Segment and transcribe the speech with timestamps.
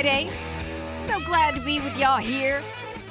[0.00, 0.30] Friday.
[0.98, 2.62] So glad to be with y'all here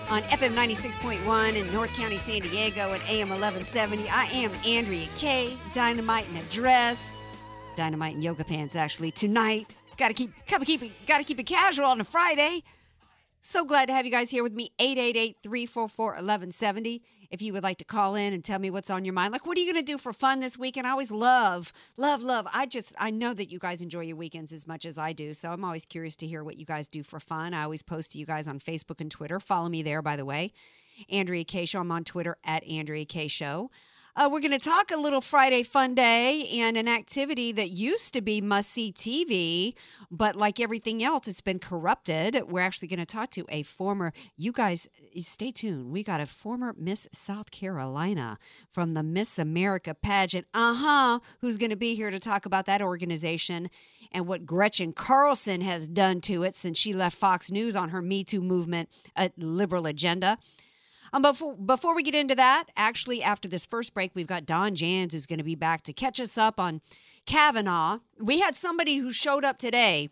[0.09, 4.09] on FM 96.1 in North County, San Diego at AM 1170.
[4.09, 7.15] I am Andrea Kaye, Dynamite in a dress,
[7.75, 9.75] Dynamite in yoga pants actually tonight.
[9.97, 12.63] Got to keep gotta keep it got to keep it casual on a Friday.
[13.41, 17.85] So glad to have you guys here with me 888-344-1170 if you would like to
[17.85, 19.31] call in and tell me what's on your mind.
[19.31, 20.87] Like, what are you going to do for fun this weekend?
[20.87, 22.47] I always love, love, love.
[22.53, 25.33] I just, I know that you guys enjoy your weekends as much as I do.
[25.33, 27.53] So I'm always curious to hear what you guys do for fun.
[27.53, 29.39] I always post to you guys on Facebook and Twitter.
[29.39, 30.53] Follow me there, by the way.
[31.09, 31.79] Andrea Kaye Show.
[31.79, 33.71] I'm on Twitter at Andrea Kaye Show.
[34.15, 38.11] Uh, we're going to talk a little Friday Fun Day and an activity that used
[38.13, 39.75] to be must see TV,
[40.09, 42.41] but like everything else, it's been corrupted.
[42.47, 45.91] We're actually going to talk to a former, you guys stay tuned.
[45.91, 48.39] We got a former Miss South Carolina
[48.71, 52.65] from the Miss America pageant, uh huh, who's going to be here to talk about
[52.65, 53.69] that organization
[54.11, 58.01] and what Gretchen Carlson has done to it since she left Fox News on her
[58.01, 58.89] Me Too movement,
[59.37, 60.39] liberal agenda.
[61.11, 64.75] Um, before, before we get into that, actually, after this first break, we've got Don
[64.75, 66.81] Jans who's going to be back to catch us up on
[67.25, 67.99] Kavanaugh.
[68.19, 70.09] We had somebody who showed up today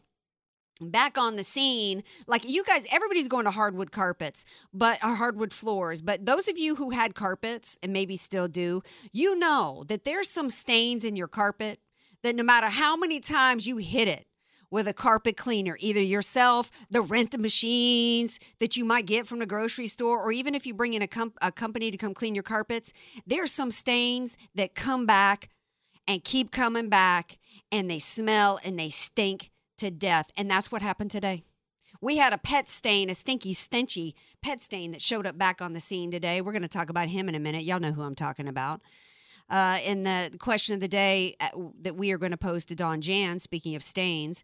[0.79, 5.51] back on the scene like you guys everybody's going to hardwood carpets but or hardwood
[5.51, 10.03] floors but those of you who had carpets and maybe still do you know that
[10.03, 11.79] there's some stains in your carpet
[12.21, 14.26] that no matter how many times you hit it
[14.69, 19.45] with a carpet cleaner, either yourself, the rent machines that you might get from the
[19.45, 22.35] grocery store, or even if you bring in a, com- a company to come clean
[22.35, 22.93] your carpets,
[23.25, 25.49] there's some stains that come back
[26.07, 27.37] and keep coming back
[27.71, 30.31] and they smell and they stink to death.
[30.37, 31.43] And that's what happened today.
[31.99, 35.73] We had a pet stain, a stinky, stenchy pet stain that showed up back on
[35.73, 36.41] the scene today.
[36.41, 37.63] We're going to talk about him in a minute.
[37.63, 38.81] Y'all know who I'm talking about
[39.49, 41.47] uh, in the question of the day uh,
[41.81, 44.43] that we are going to pose to Don Jan, speaking of stains,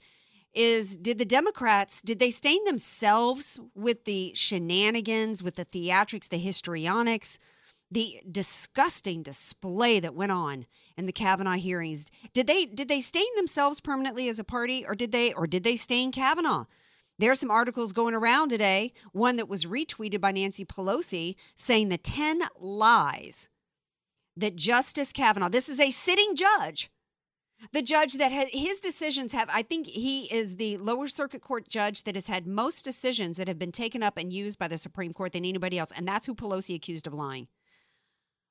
[0.53, 6.37] is did the Democrats, did they stain themselves with the shenanigans, with the theatrics, the
[6.37, 7.39] histrionics,
[7.89, 10.65] the disgusting display that went on
[10.97, 12.11] in the Kavanaugh hearings?
[12.33, 15.63] Did they did they stain themselves permanently as a party or did they or did
[15.63, 16.65] they stain Kavanaugh?
[17.19, 21.89] There are some articles going around today, one that was retweeted by Nancy Pelosi saying
[21.89, 23.49] the 10 lies
[24.37, 26.89] that Justice Kavanaugh, this is a sitting judge,
[27.71, 31.67] the judge that has, his decisions have, I think he is the lower circuit court
[31.67, 34.77] judge that has had most decisions that have been taken up and used by the
[34.77, 35.91] Supreme Court than anybody else.
[35.95, 37.47] And that's who Pelosi accused of lying.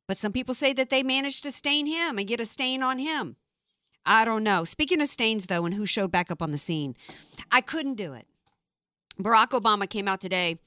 [0.09, 2.99] But some people say that they managed to stain him and get a stain on
[2.99, 3.37] him.
[4.05, 4.65] I don't know.
[4.65, 6.97] Speaking of stains, though, and who showed back up on the scene,
[7.51, 8.27] I couldn't do it.
[9.21, 10.59] Barack Obama came out today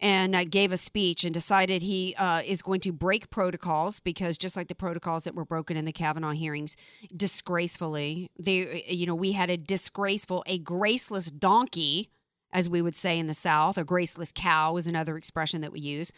[0.00, 4.38] and uh, gave a speech and decided he uh, is going to break protocols because
[4.38, 6.76] just like the protocols that were broken in the Kavanaugh hearings,
[7.14, 12.08] disgracefully, they, you know, we had a disgraceful, a graceless donkey,
[12.52, 15.80] as we would say in the South, a graceless cow is another expression that we
[15.80, 16.12] use,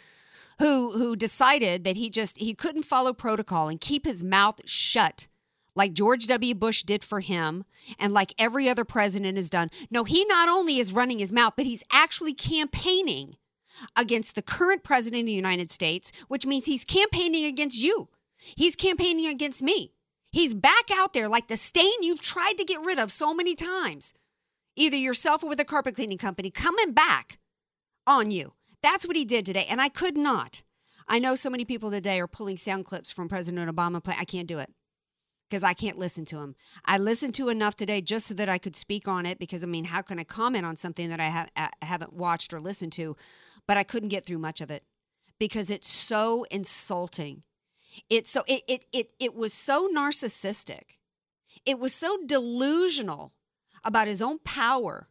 [0.58, 5.26] who who decided that he just he couldn't follow protocol and keep his mouth shut
[5.74, 6.54] like George W.
[6.54, 7.64] Bush did for him
[7.98, 9.70] and like every other president has done.
[9.90, 13.36] No, he not only is running his mouth, but he's actually campaigning
[13.96, 18.08] against the current president of the United States, which means he's campaigning against you.
[18.36, 19.92] He's campaigning against me.
[20.30, 23.54] He's back out there like the stain you've tried to get rid of so many
[23.54, 24.14] times,
[24.76, 27.38] either yourself or with a carpet cleaning company, coming back
[28.06, 28.54] on you.
[28.82, 29.66] That's what he did today.
[29.68, 30.62] And I could not.
[31.06, 34.02] I know so many people today are pulling sound clips from President Obama.
[34.02, 34.16] Play.
[34.18, 34.70] I can't do it
[35.52, 36.56] because I can't listen to him.
[36.86, 39.66] I listened to enough today just so that I could speak on it because I
[39.66, 42.92] mean, how can I comment on something that I, ha- I haven't watched or listened
[42.92, 43.14] to?
[43.66, 44.84] But I couldn't get through much of it
[45.38, 47.42] because it's so insulting.
[48.08, 50.98] It's so it it it it was so narcissistic.
[51.66, 53.32] It was so delusional
[53.84, 55.08] about his own power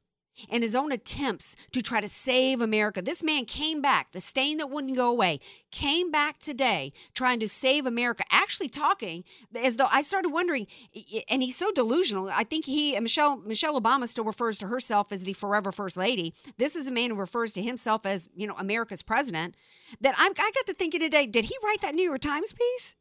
[0.49, 3.01] and his own attempts to try to save America.
[3.01, 5.39] This man came back, the stain that wouldn't go away,
[5.71, 9.23] came back today trying to save America, actually talking
[9.55, 10.67] as though I started wondering,
[11.29, 12.29] and he's so delusional.
[12.29, 16.33] I think he, Michelle, Michelle Obama still refers to herself as the forever first lady.
[16.57, 19.55] This is a man who refers to himself as, you know, America's president.
[19.99, 22.95] That I'm, I got to thinking today, did he write that New York Times piece?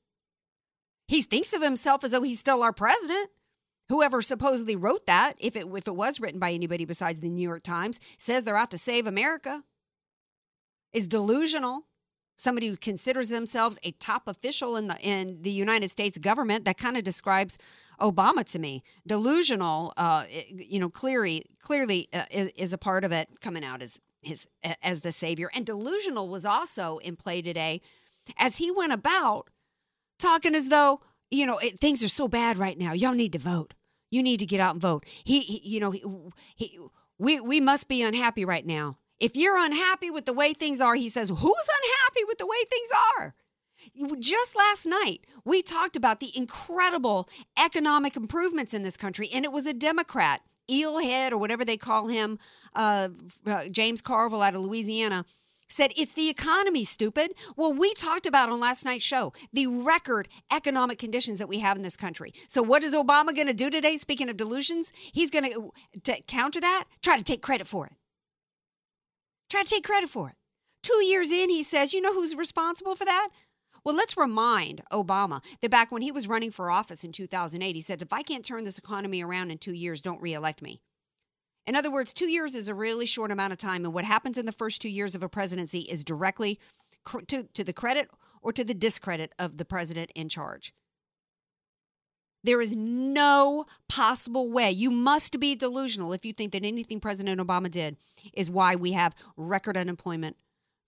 [1.07, 3.31] He thinks of himself as though he's still our president
[3.91, 7.43] whoever supposedly wrote that, if it if it was written by anybody besides the New
[7.43, 9.65] York Times, says they're out to save America,
[10.93, 11.87] is delusional.
[12.37, 16.79] Somebody who considers themselves a top official in the in the United States government that
[16.79, 17.59] kind of describes
[18.01, 18.83] Obama to me.
[19.07, 23.83] Delusional, uh, you know, clearly clearly uh, is, is a part of it coming out
[23.83, 24.47] as his
[24.83, 27.83] as the savior, and delusional was also in play today
[28.39, 29.51] as he went about
[30.19, 31.01] talking as though
[31.31, 32.93] you know it, things are so bad right now.
[32.93, 33.75] Y'all need to vote.
[34.11, 35.05] You need to get out and vote.
[35.25, 36.03] He, he you know, he,
[36.57, 36.79] he,
[37.19, 38.99] we, we must be unhappy right now.
[39.19, 42.57] If you're unhappy with the way things are, he says, who's unhappy with the way
[42.69, 43.35] things are?
[44.19, 47.29] Just last night, we talked about the incredible
[47.63, 52.09] economic improvements in this country, and it was a Democrat, eelhead or whatever they call
[52.09, 52.39] him,
[52.75, 53.09] uh,
[53.47, 55.25] uh, James Carville out of Louisiana,
[55.71, 57.33] said it's the economy, stupid.
[57.57, 61.77] Well, we talked about on last night's show the record economic conditions that we have
[61.77, 62.33] in this country.
[62.49, 63.97] So, what is Obama going to do today?
[63.97, 67.93] Speaking of delusions, he's going uh, to counter that, try to take credit for it.
[69.49, 70.37] Try to take credit for it.
[70.83, 73.29] Two years in, he says, you know who's responsible for that?
[73.85, 77.81] Well, let's remind Obama that back when he was running for office in 2008, he
[77.81, 80.81] said, if I can't turn this economy around in two years, don't reelect me.
[81.71, 83.85] In other words, two years is a really short amount of time.
[83.85, 86.59] And what happens in the first two years of a presidency is directly
[87.29, 88.11] to, to the credit
[88.43, 90.75] or to the discredit of the president in charge.
[92.43, 94.73] There is no possible way.
[94.73, 97.97] You must be delusional if you think that anything President Obama did
[98.35, 100.39] is why we have record unemployment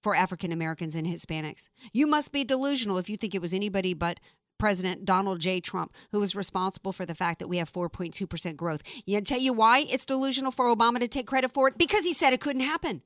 [0.03, 1.69] for African Americans and Hispanics.
[1.93, 4.19] You must be delusional if you think it was anybody but
[4.63, 5.59] President Donald J.
[5.59, 8.81] Trump, who was responsible for the fact that we have 4.2% growth.
[9.05, 11.77] You tell you why it's delusional for Obama to take credit for it?
[11.77, 13.03] Because he said it couldn't happen.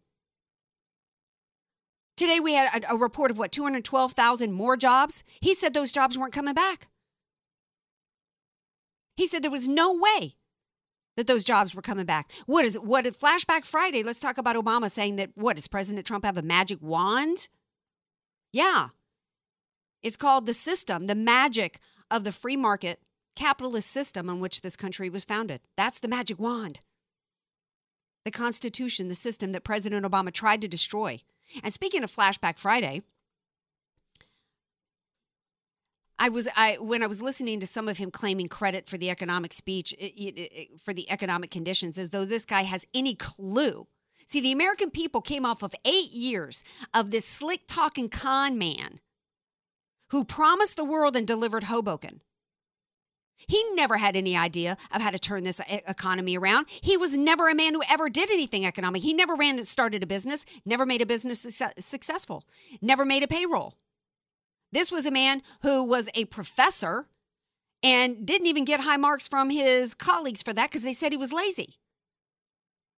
[2.14, 5.25] Today we had a, a report of what, 212,000 more jobs?
[5.41, 6.88] He said those jobs weren't coming back.
[9.17, 10.35] He said there was no way
[11.17, 12.32] that those jobs were coming back.
[12.44, 12.85] What is it?
[12.85, 14.02] What Flashback Friday?
[14.02, 17.49] Let's talk about Obama saying that what does President Trump have a magic wand?
[18.52, 18.88] Yeah.
[20.02, 23.00] It's called the system, the magic of the free market
[23.34, 25.60] capitalist system on which this country was founded.
[25.76, 26.81] That's the magic wand.
[28.25, 31.20] The Constitution, the system that President Obama tried to destroy.
[31.62, 33.02] And speaking of Flashback Friday,
[36.19, 39.10] I was I when I was listening to some of him claiming credit for the
[39.10, 39.94] economic speech
[40.78, 43.87] for the economic conditions as though this guy has any clue.
[44.25, 46.64] See, the American people came off of 8 years
[46.94, 48.99] of this slick talking con man
[50.11, 52.20] who promised the world and delivered Hoboken.
[53.37, 56.67] He never had any idea of how to turn this eh, economy around.
[56.69, 59.03] He was never a man who ever did anything economic.
[59.03, 61.41] He never ran and started a business, never made a business
[61.79, 62.44] successful,
[62.81, 63.75] never made a payroll.
[64.73, 67.06] This was a man who was a professor
[67.82, 71.19] and didn't even get high marks from his colleagues for that because they said he
[71.19, 71.75] was lazy.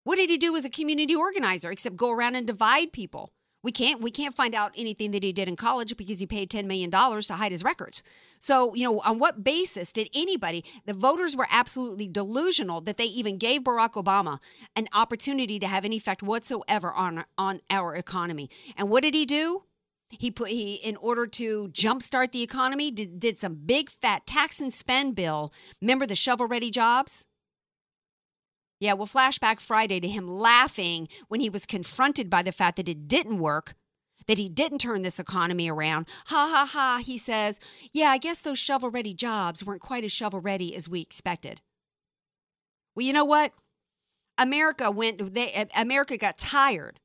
[0.03, 3.33] What did he do as a community organizer except go around and divide people?
[3.67, 6.49] We can't we can't find out anything that he did in college because he paid
[6.49, 8.01] 10 million dollars to hide his records.
[8.39, 13.03] So, you know, on what basis did anybody the voters were absolutely delusional that they
[13.03, 14.39] even gave Barack Obama
[14.77, 18.49] an opportunity to have any effect whatsoever on on our economy.
[18.77, 19.63] And what did he do?
[20.11, 24.61] He put he in order to jumpstart the economy did, did some big fat tax
[24.61, 25.51] and spend bill.
[25.81, 27.27] Remember the shovel ready jobs?
[28.79, 32.89] Yeah, well, flashback Friday to him laughing when he was confronted by the fact that
[32.89, 33.73] it didn't work,
[34.27, 36.07] that he didn't turn this economy around.
[36.27, 37.59] Ha ha ha, he says,
[37.91, 41.61] Yeah, I guess those shovel ready jobs weren't quite as shovel ready as we expected.
[42.95, 43.53] Well, you know what?
[44.37, 46.99] America went, they, America got tired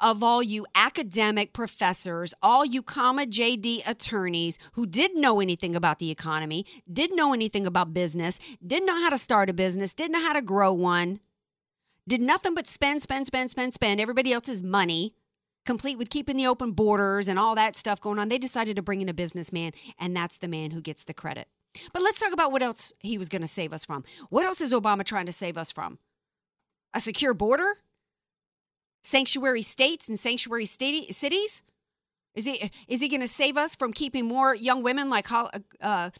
[0.00, 5.98] of all you academic professors, all you comma JD attorneys who didn't know anything about
[5.98, 10.12] the economy, didn't know anything about business, didn't know how to start a business, didn't
[10.12, 11.20] know how to grow one,
[12.06, 15.14] did nothing but spend, spend, spend, spend, spend everybody else's money,
[15.66, 18.28] complete with keeping the open borders and all that stuff going on.
[18.28, 21.48] They decided to bring in a businessman, and that's the man who gets the credit.
[21.92, 24.04] But let's talk about what else he was going to save us from.
[24.30, 25.98] What else is Obama trying to save us from?
[26.94, 27.74] A secure border?
[29.02, 31.62] Sanctuary states and sanctuary cities?
[32.34, 36.10] Is he is he going to save us from keeping more young women like uh,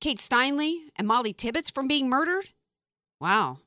[0.00, 2.50] Kate Steinle and Molly Tibbetts from being murdered?
[3.20, 3.58] Wow.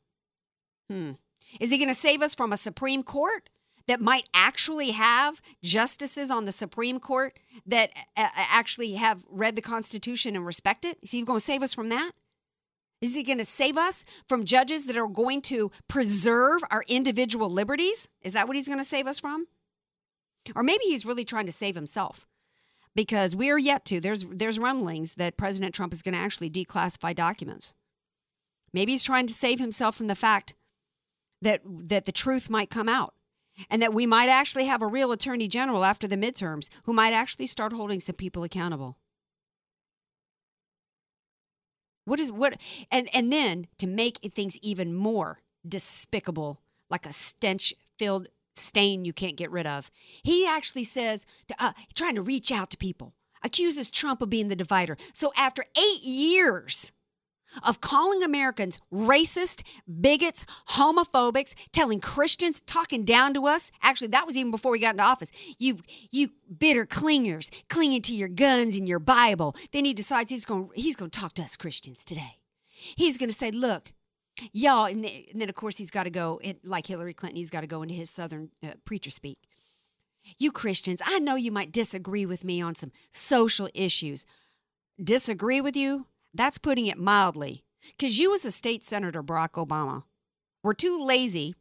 [0.90, 1.12] Hmm.
[1.60, 3.50] Is he going to save us from a Supreme Court
[3.88, 9.62] that might actually have justices on the Supreme Court that uh, actually have read the
[9.62, 10.98] Constitution and respect it?
[11.02, 12.12] Is he going to save us from that?
[13.02, 17.50] Is he going to save us from judges that are going to preserve our individual
[17.50, 18.08] liberties?
[18.22, 19.48] Is that what he's going to save us from?
[20.56, 22.26] Or maybe he's really trying to save himself
[22.96, 24.00] because we are yet to.
[24.00, 27.74] There's there's rumblings that President Trump is going to actually declassify documents.
[28.74, 30.56] Maybe he's trying to save himself from the fact
[31.42, 33.14] that that the truth might come out
[33.70, 37.14] and that we might actually have a real attorney general after the midterms who might
[37.14, 38.98] actually start holding some people accountable.
[42.08, 42.60] What is what
[42.90, 49.12] and and then to make things even more despicable, like a stench filled stain you
[49.12, 49.92] can't get rid of.
[50.24, 54.48] He actually says to, uh, trying to reach out to people, accuses Trump of being
[54.48, 54.96] the divider.
[55.12, 56.94] So after eight years
[57.64, 59.64] of calling Americans racist,
[60.02, 63.72] bigots, homophobics, telling Christians, talking down to us.
[63.82, 65.32] Actually, that was even before we got into office.
[65.60, 65.80] You,
[66.12, 69.56] you bitter clingers, clinging to your guns and your Bible.
[69.72, 72.42] Then he decides he's going, he's going to talk to us Christians today.
[72.96, 73.94] He's going to say, look,
[74.54, 77.68] y'all, and then of course he's got to go, like Hillary Clinton, he's got to
[77.68, 79.40] go into his Southern uh, preacher speak.
[80.38, 84.26] You Christians, I know you might disagree with me on some social issues.
[85.02, 86.08] Disagree with you?
[86.38, 87.64] That's putting it mildly.
[87.98, 90.04] Because you, as a state senator, Barack Obama,
[90.64, 91.56] were too lazy,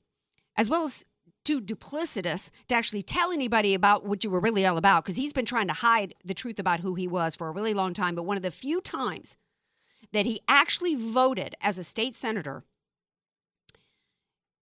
[0.57, 1.05] as well as
[1.45, 5.05] too duplicitous, to actually tell anybody about what you were really all about.
[5.05, 7.75] Because he's been trying to hide the truth about who he was for a really
[7.75, 8.15] long time.
[8.15, 9.37] But one of the few times
[10.13, 12.65] that he actually voted as a state senator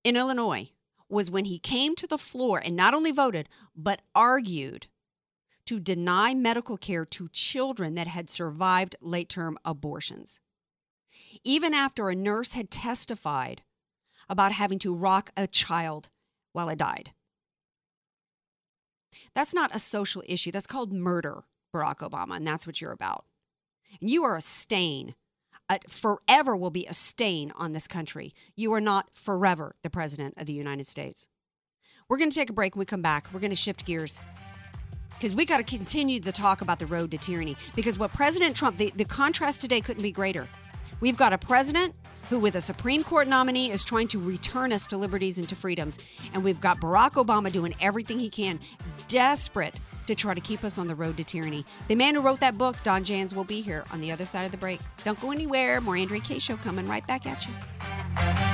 [0.05, 0.71] in Illinois
[1.09, 4.87] was when he came to the floor and not only voted, but argued
[5.67, 10.41] to deny medical care to children that had survived late term abortions.
[11.43, 13.63] Even after a nurse had testified
[14.29, 16.09] about having to rock a child
[16.53, 17.13] while it died.
[19.35, 20.51] That's not a social issue.
[20.51, 21.45] That's called murder,
[21.75, 23.25] Barack Obama, and that's what you're about.
[24.01, 25.15] And you are a stain.
[25.89, 28.33] Forever will be a stain on this country.
[28.57, 31.29] You are not forever the president of the United States.
[32.09, 32.75] We're going to take a break.
[32.75, 34.21] When we come back, we're going to shift gears
[35.15, 37.57] because we got to continue the talk about the road to tyranny.
[37.75, 40.49] Because what President Trump, the, the contrast today couldn't be greater.
[41.01, 41.95] We've got a president
[42.31, 45.57] who, with a Supreme Court nominee, is trying to return us to liberties and to
[45.57, 45.99] freedoms.
[46.33, 48.61] And we've got Barack Obama doing everything he can,
[49.09, 51.65] desperate to try to keep us on the road to tyranny.
[51.89, 54.45] The man who wrote that book, Don Jans, will be here on the other side
[54.45, 54.81] of the break.
[55.03, 55.81] Don't go anywhere.
[55.81, 58.54] More Andrea Kaye Show coming right back at you.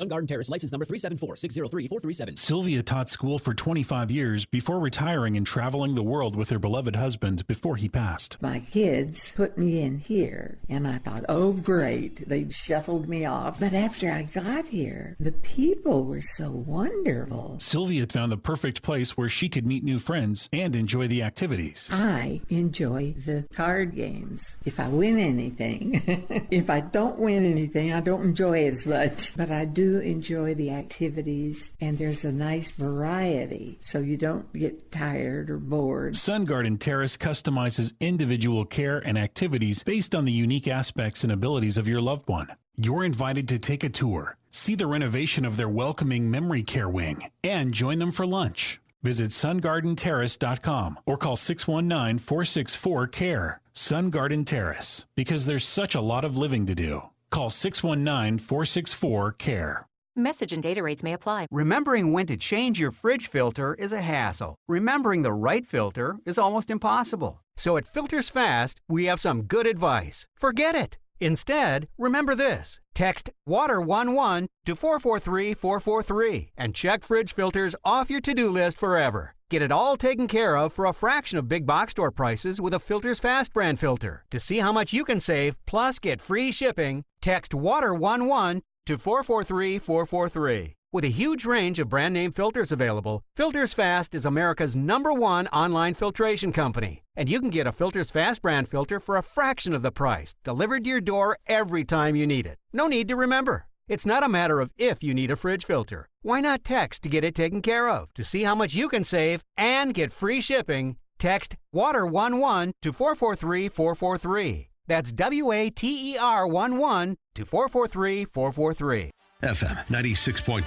[0.00, 2.38] Sun Garden Terrace, license number 374-603-437.
[2.38, 6.96] Sylvia taught school for 25 years before retiring and traveling the world with her beloved
[6.96, 8.38] husband before he passed.
[8.40, 12.26] My kids put me in here, and I thought, oh, great.
[12.26, 13.60] They shuffled me off.
[13.60, 17.58] But after I got here, the people were so wonderful.
[17.60, 21.90] Sylvia found the perfect place where she could meet new friends and enjoy the activities.
[21.92, 24.56] I enjoy the card games.
[24.64, 29.36] If I win anything, if I don't win anything, I don't enjoy it as much.
[29.36, 34.92] But I do enjoy the activities, and there's a nice variety, so you don't get
[34.92, 36.16] tired or bored.
[36.16, 41.76] Sun Garden Terrace customizes individual care and activities based on the unique aspects and abilities
[41.76, 42.48] of your loved one.
[42.76, 47.30] You're invited to take a tour, see the renovation of their welcoming memory care wing,
[47.42, 48.80] and join them for lunch.
[49.02, 53.60] Visit sungardenterrace.com or call 619 464 CARE.
[53.72, 57.02] Sun Garden Terrace, because there's such a lot of living to do.
[57.30, 59.86] Call 619 464 CARE.
[60.16, 61.46] Message and data rates may apply.
[61.50, 64.56] Remembering when to change your fridge filter is a hassle.
[64.68, 67.42] Remembering the right filter is almost impossible.
[67.56, 70.26] So at Filters Fast, we have some good advice.
[70.36, 70.98] Forget it.
[71.20, 72.80] Instead, remember this.
[72.94, 79.34] Text WATER11 to 443443 and check fridge filters off your to-do list forever.
[79.50, 82.72] Get it all taken care of for a fraction of big box store prices with
[82.72, 84.24] a Filters Fast brand filter.
[84.30, 90.76] To see how much you can save plus get free shipping, text WATER11 to 443443.
[90.92, 95.48] With a huge range of brand name filters available, Filters Fast is America's number one
[95.48, 97.02] online filtration company.
[97.16, 100.32] And you can get a Filters Fast brand filter for a fraction of the price,
[100.44, 102.58] delivered to your door every time you need it.
[102.72, 103.66] No need to remember.
[103.90, 106.06] It's not a matter of if you need a fridge filter.
[106.22, 108.14] Why not text to get it taken care of?
[108.14, 114.68] To see how much you can save and get free shipping, text WATER11 to 443443.
[114.86, 119.10] That's W A T E R 1 1 to 443 443.
[119.42, 120.62] FM 96.1,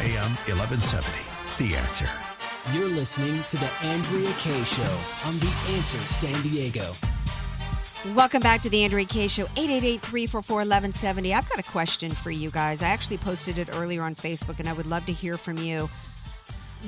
[0.00, 1.64] AM 1170.
[1.64, 2.08] The answer.
[2.72, 6.92] You're listening to The Andrea Kaye Show on The Answer San Diego.
[8.12, 11.34] Welcome back to the Andrea Kaye Show, 888-344-1170.
[11.34, 12.82] I've got a question for you guys.
[12.82, 15.88] I actually posted it earlier on Facebook, and I would love to hear from you.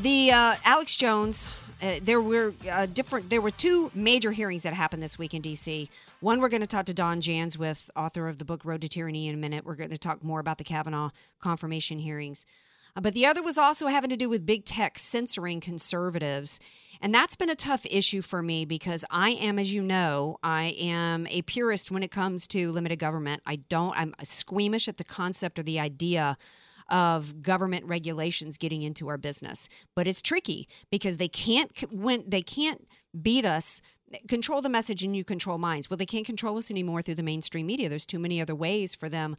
[0.02, 3.30] The uh, Alex Jones, uh, there were uh, different.
[3.30, 5.88] There were two major hearings that happened this week in D.C.
[6.20, 8.88] One, we're going to talk to Don Jans with author of the book Road to
[8.88, 9.64] Tyranny in a minute.
[9.64, 12.44] We're going to talk more about the Kavanaugh confirmation hearings.
[12.96, 16.58] Uh, but the other was also having to do with big tech censoring conservatives.
[17.00, 20.74] And that's been a tough issue for me because I am, as you know, I
[20.80, 23.42] am a purist when it comes to limited government.
[23.46, 26.38] I don't, I'm squeamish at the concept or the idea
[26.88, 29.68] of government regulations getting into our business.
[29.94, 32.86] But it's tricky because they can't when they can't
[33.20, 33.82] beat us
[34.28, 35.90] control the message and you control minds.
[35.90, 37.88] Well, they can't control us anymore through the mainstream media.
[37.88, 39.36] There's too many other ways for them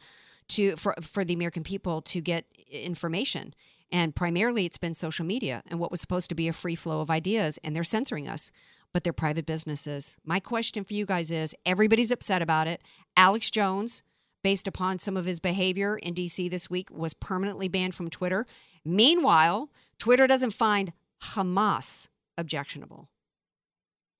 [0.50, 3.54] to for for the American people to get information.
[3.92, 7.00] And primarily it's been social media and what was supposed to be a free flow
[7.00, 8.52] of ideas and they're censoring us.
[8.94, 10.18] But they're private businesses.
[10.26, 12.82] My question for you guys is everybody's upset about it.
[13.16, 14.02] Alex Jones,
[14.44, 18.46] based upon some of his behavior in DC this week, was permanently banned from Twitter.
[18.84, 22.08] Meanwhile, Twitter doesn't find Hamas
[22.38, 23.10] objectionable.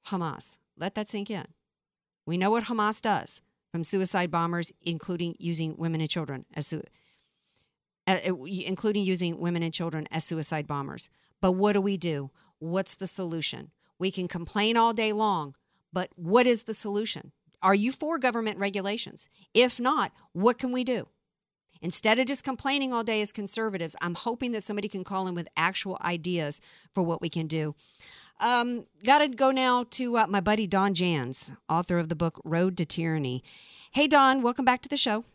[0.08, 0.58] Hamas.
[0.78, 1.46] Let that sink in.
[2.26, 3.42] We know what Hamas does
[3.78, 6.82] from suicide bombers, including using women and children as su-
[8.08, 8.18] uh,
[8.66, 11.12] including using women and children as suicide bombers.
[11.42, 12.32] But what do we do?
[12.58, 13.70] What's the solution?
[14.00, 15.54] We can complain all day long,
[15.94, 17.34] but what is the solution?
[17.62, 19.30] Are you for government regulations?
[19.54, 21.10] If not, what can we do?
[21.80, 25.36] Instead of just complaining all day as conservatives, I'm hoping that somebody can call in
[25.36, 26.62] with actual ideas
[26.96, 27.76] for what we can do.
[28.40, 32.40] Um, Got to go now to uh, my buddy Don Jans, author of the book
[32.44, 33.44] Road to Tyranny.
[33.92, 35.26] Hey, Don, welcome back to the show.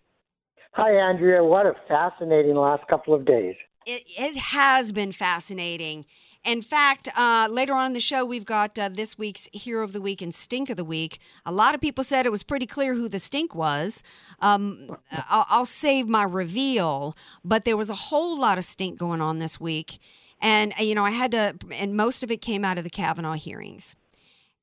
[0.72, 1.42] Hi, Andrea.
[1.42, 3.56] What a fascinating last couple of days.
[3.86, 6.04] It, it has been fascinating.
[6.44, 9.92] In fact, uh, later on in the show, we've got uh, this week's Hero of
[9.92, 11.18] the Week and Stink of the Week.
[11.46, 14.02] A lot of people said it was pretty clear who the stink was.
[14.40, 14.96] Um,
[15.30, 19.38] I'll, I'll save my reveal, but there was a whole lot of stink going on
[19.38, 19.98] this week.
[20.42, 22.90] And, uh, you know, I had to, and most of it came out of the
[22.90, 23.94] Kavanaugh hearings.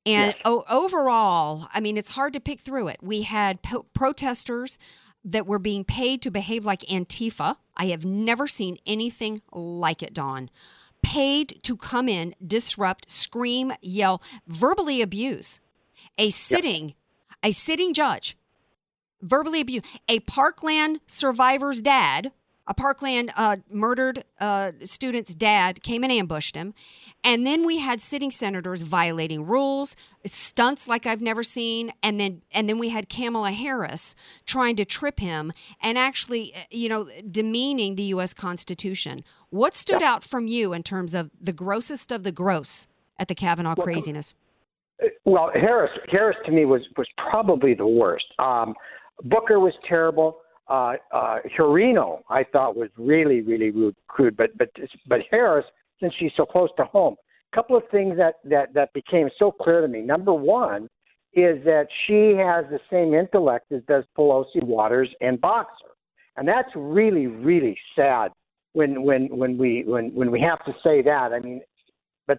[0.06, 2.98] And o- overall, I mean, it's hard to pick through it.
[3.02, 4.78] We had po- protesters
[5.24, 7.56] that were being paid to behave like Antifa.
[7.76, 10.50] I have never seen anything like it, Don.
[11.02, 15.60] Paid to come in, disrupt, scream, yell, verbally abuse
[16.18, 16.94] a sitting,
[17.42, 18.36] a sitting judge,
[19.22, 22.32] verbally abuse a Parkland survivor's dad
[22.70, 26.72] a Parkland uh, murdered uh, student's dad came and ambushed him.
[27.24, 32.42] And then we had sitting senators violating rules, stunts like I've never seen, and then
[32.54, 34.14] and then we had Kamala Harris
[34.46, 35.52] trying to trip him
[35.82, 38.32] and actually, uh, you know, demeaning the U.S.
[38.32, 39.24] Constitution.
[39.50, 42.86] What stood out from you in terms of the grossest of the gross
[43.18, 44.32] at the Kavanaugh craziness?
[45.24, 48.26] Well, Harris Harris to me was was probably the worst.
[48.38, 48.74] Um,
[49.24, 50.39] Booker was terrible.
[50.70, 54.36] Uh, uh, Hirono, I thought was really really rude, crude.
[54.36, 54.70] But but
[55.06, 55.66] but Harris,
[56.00, 57.16] since she's so close to home,
[57.52, 60.00] a couple of things that that that became so clear to me.
[60.00, 60.88] Number one
[61.34, 65.92] is that she has the same intellect as does Pelosi, Waters, and Boxer,
[66.36, 68.30] and that's really really sad
[68.72, 71.32] when when when we when when we have to say that.
[71.32, 71.62] I mean,
[72.28, 72.38] but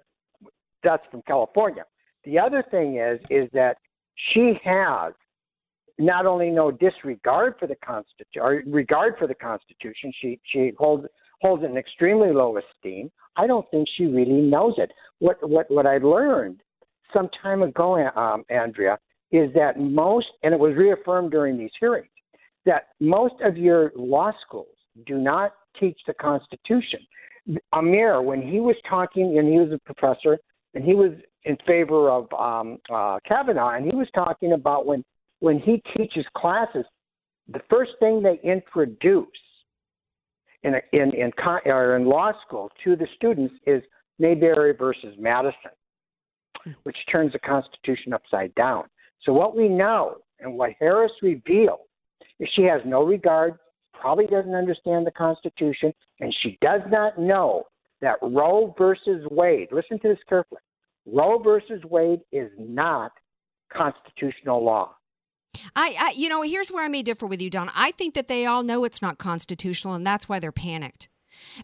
[0.84, 1.84] that's from California.
[2.24, 3.78] The other thing is is that
[4.16, 5.14] she has
[6.02, 11.06] not only no disregard for the constitution or regard for the Constitution, she she holds
[11.42, 13.12] holds it in extremely low esteem.
[13.36, 14.92] I don't think she really knows it.
[15.20, 16.62] What what what I learned
[17.14, 18.98] some time ago, um, Andrea,
[19.32, 22.08] is that most, and it was reaffirmed during these hearings,
[22.66, 24.68] that most of your law schools
[25.06, 27.00] do not teach the Constitution.
[27.74, 30.38] Amar, when he was talking, and he was a professor,
[30.74, 31.12] and he was
[31.44, 35.04] in favor of um, uh, Kavanaugh, and he was talking about when
[35.42, 36.86] when he teaches classes,
[37.52, 39.28] the first thing they introduce
[40.64, 41.32] in in in
[41.66, 43.84] or in law school to the students is
[44.20, 45.72] Marbury versus Madison,
[46.84, 48.86] which turns the Constitution upside down.
[49.24, 51.88] So what we know and what Harris revealed
[52.40, 53.56] is she has no regard,
[54.00, 57.64] probably doesn't understand the Constitution, and she does not know
[58.02, 59.70] that Roe versus Wade.
[59.72, 60.62] Listen to this carefully.
[61.08, 63.12] Roe versus Wade is not
[63.76, 64.96] constitutional law.
[65.76, 67.70] I, I, you know, here's where I may differ with you, Don.
[67.76, 71.08] I think that they all know it's not constitutional, and that's why they're panicked.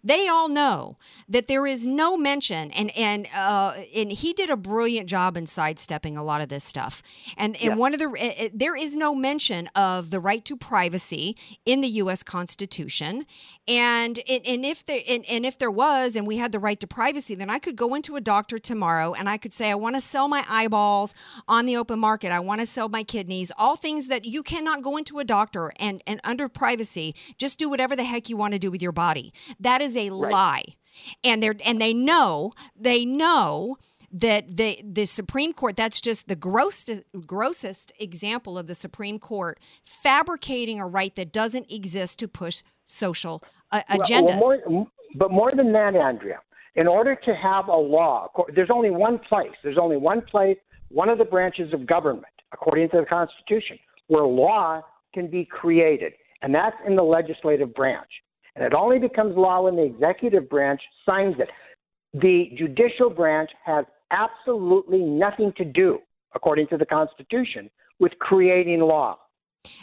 [0.03, 0.95] They all know
[1.30, 5.45] that there is no mention, and and uh, and he did a brilliant job in
[5.45, 7.01] sidestepping a lot of this stuff.
[7.38, 7.75] And and Yeah.
[7.75, 11.82] one of the uh, uh, there is no mention of the right to privacy in
[11.82, 12.23] the U.S.
[12.23, 13.25] Constitution.
[13.67, 16.80] And and, and if there and, and if there was, and we had the right
[16.80, 19.75] to privacy, then I could go into a doctor tomorrow and I could say I
[19.75, 21.13] want to sell my eyeballs
[21.47, 22.32] on the open market.
[22.32, 23.51] I want to sell my kidneys.
[23.58, 27.69] All things that you cannot go into a doctor and and under privacy just do
[27.69, 29.34] whatever the heck you want to do with your body.
[29.60, 30.63] That is a lie.
[31.24, 33.78] And they're and they know they know
[34.12, 39.60] that the the Supreme Court that's just the grossest grossest example of the Supreme Court
[39.84, 43.41] fabricating a right that doesn't exist to push social
[43.72, 44.41] uh, Well, agendas.
[44.41, 46.39] well, more, but more than that, Andrea,
[46.76, 49.52] in order to have a law, there's only one place.
[49.63, 50.58] There's only one place,
[50.89, 54.82] one of the branches of government, according to the Constitution, where law
[55.13, 58.10] can be created, and that's in the legislative branch.
[58.58, 61.50] And it only becomes law when the executive branch signs it.
[62.13, 66.00] The judicial branch has absolutely nothing to do,
[66.34, 69.20] according to the Constitution, with creating law.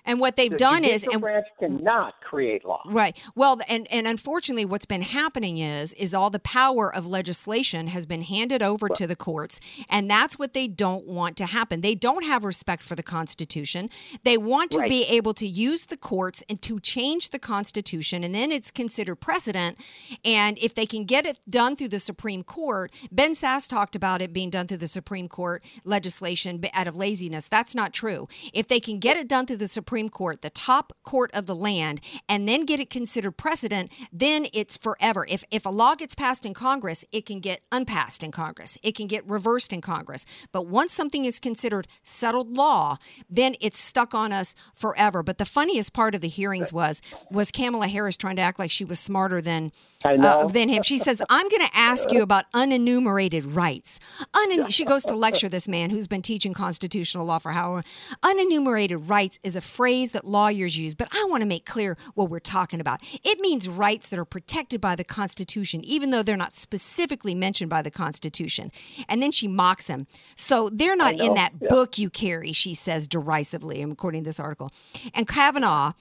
[0.05, 2.83] And what they've the done is, and branch cannot create law.
[2.87, 3.21] Right.
[3.35, 8.07] Well, and and unfortunately, what's been happening is is all the power of legislation has
[8.07, 11.81] been handed over to the courts, and that's what they don't want to happen.
[11.81, 13.91] They don't have respect for the Constitution.
[14.25, 14.89] They want to Right.
[14.89, 19.17] be able to use the courts and to change the Constitution, and then it's considered
[19.17, 19.79] precedent.
[20.25, 24.21] And if they can get it done through the Supreme Court, Ben Sasse talked about
[24.21, 27.49] it being done through the Supreme Court legislation out of laziness.
[27.49, 28.29] That's not true.
[28.53, 31.55] If they can get it done through the Supreme Court, the top court of the
[31.55, 35.27] land, and then get it considered precedent, then it's forever.
[35.29, 38.79] If if a law gets passed in Congress, it can get unpassed in Congress.
[38.83, 40.27] It can get reversed in Congress.
[40.53, 42.97] But once something is considered settled law,
[43.29, 45.23] then it's stuck on us forever.
[45.23, 47.01] But the funniest part of the hearings was
[47.31, 49.73] was Kamala Harris trying to act like she was smarter than
[50.05, 50.83] uh, than him.
[50.83, 54.01] She says, "I'm going to ask you about unenumerated rights."
[54.35, 57.85] Unen- she goes to lecture this man who's been teaching constitutional law for how long.
[58.25, 62.31] Unenumerated rights is a phrase that lawyers use, but I want to make clear what
[62.31, 63.01] we're talking about.
[63.25, 67.71] It means rights that are protected by the Constitution, even though they're not specifically mentioned
[67.71, 68.71] by the Constitution.
[69.09, 70.07] And then she mocks him.
[70.37, 71.69] So they're not in that yeah.
[71.69, 74.71] book you carry, she says derisively, according to this article.
[75.15, 75.93] And Kavanaugh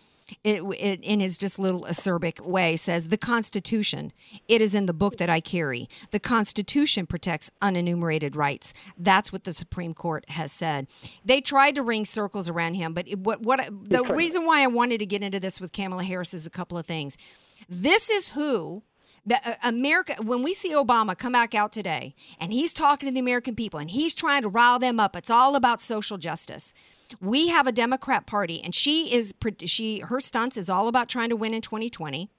[0.43, 4.11] it, it, in his just little acerbic way says the constitution
[4.47, 5.87] it is in the book that i carry.
[6.11, 8.73] The constitution protects unenumerated rights.
[8.97, 10.87] That's what the supreme court has said.
[11.23, 14.67] They tried to ring circles around him but it, what, what the reason why i
[14.67, 17.17] wanted to get into this with kamala harris is a couple of things.
[17.69, 18.83] This is who
[19.25, 23.13] the uh, America when we see Obama come back out today and he's talking to
[23.13, 26.73] the American people and he's trying to rile them up it's all about social justice.
[27.21, 29.33] We have a Democrat party and she is
[29.65, 32.29] she her stunts is all about trying to win in 2020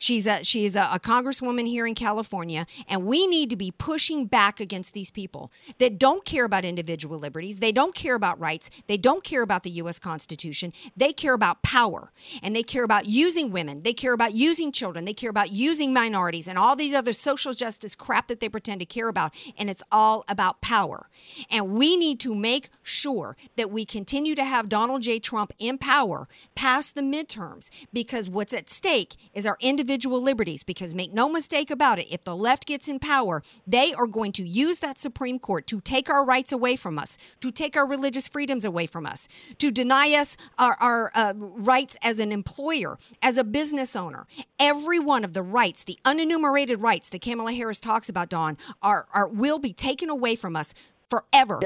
[0.00, 4.24] She's a she's a, a congresswoman here in California, and we need to be pushing
[4.24, 7.60] back against these people that don't care about individual liberties.
[7.60, 8.70] They don't care about rights.
[8.86, 9.98] They don't care about the U.S.
[9.98, 10.72] Constitution.
[10.96, 13.82] They care about power, and they care about using women.
[13.82, 15.04] They care about using children.
[15.04, 18.80] They care about using minorities and all these other social justice crap that they pretend
[18.80, 19.34] to care about.
[19.58, 21.10] And it's all about power.
[21.50, 25.18] And we need to make sure that we continue to have Donald J.
[25.18, 30.62] Trump in power past the midterms because what's at stake is our individual liberties.
[30.62, 34.32] Because make no mistake about it, if the left gets in power, they are going
[34.32, 37.86] to use that Supreme Court to take our rights away from us, to take our
[37.86, 42.98] religious freedoms away from us, to deny us our, our uh, rights as an employer,
[43.22, 44.26] as a business owner.
[44.58, 49.06] Every one of the rights, the unenumerated rights that Kamala Harris talks about, Don, are,
[49.12, 50.74] are will be taken away from us
[51.08, 51.60] forever,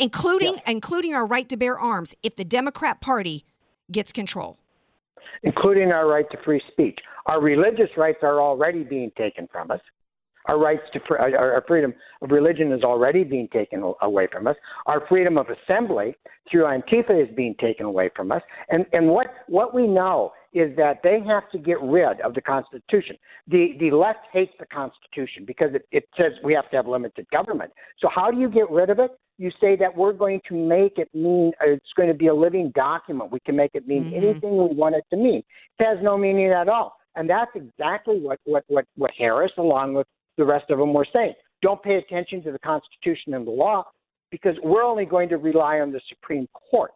[0.00, 3.44] including including our right to bear arms if the Democrat Party
[3.92, 4.58] gets control.
[5.42, 6.98] including our right to free speech.
[7.28, 9.80] Our religious rights are already being taken from us.
[10.46, 14.56] Our rights to fr- our freedom of religion is already being taken away from us.
[14.86, 16.16] Our freedom of assembly
[16.50, 18.40] through Antifa is being taken away from us.
[18.70, 22.40] And and what what we know is that they have to get rid of the
[22.40, 23.16] Constitution.
[23.46, 27.26] The the left hates the Constitution because it, it says we have to have limited
[27.30, 27.70] government.
[27.98, 29.10] So how do you get rid of it?
[29.36, 32.34] You say that we're going to make it mean uh, it's going to be a
[32.34, 33.30] living document.
[33.30, 35.42] We can make it mean anything we want it to mean.
[35.78, 36.97] It has no meaning at all.
[37.16, 41.06] And that's exactly what, what, what, what Harris, along with the rest of them, were
[41.12, 41.34] saying.
[41.62, 43.84] Don't pay attention to the Constitution and the law
[44.30, 46.92] because we're only going to rely on the Supreme Court.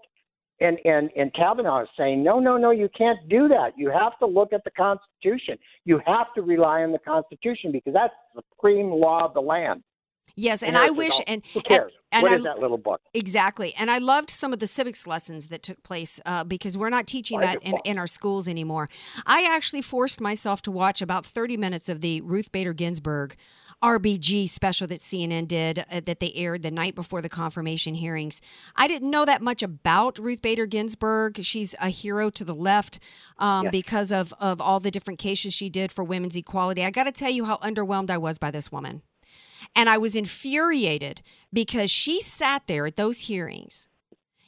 [0.61, 3.73] And, and, and Kavanaugh is saying, no, no, no, you can't do that.
[3.77, 5.59] You have to look at the Constitution.
[5.85, 9.83] You have to rely on the Constitution because that's the supreme law of the land.
[10.35, 11.93] Yes, and Harris I wish and who cares?
[12.11, 13.03] and what I- is that little book?
[13.13, 13.75] Exactly.
[13.79, 17.07] And I loved some of the civics lessons that took place uh, because we're not
[17.07, 18.89] teaching that in, in our schools anymore.
[19.27, 23.37] I actually forced myself to watch about 30 minutes of the Ruth Bader Ginsburg
[23.83, 28.41] RBG special that CNN did uh, that they aired the night before the confirmation hearings.
[28.77, 31.43] I didn't know that much about Ruth Bader Ginsburg.
[31.43, 33.01] She's a hero to the left
[33.39, 33.73] um, Yes.
[33.73, 36.85] because of, of all the different cases she did for women's equality.
[36.85, 39.03] I got to tell you how underwhelmed I was by this woman.
[39.75, 43.89] And I was infuriated because she sat there at those hearings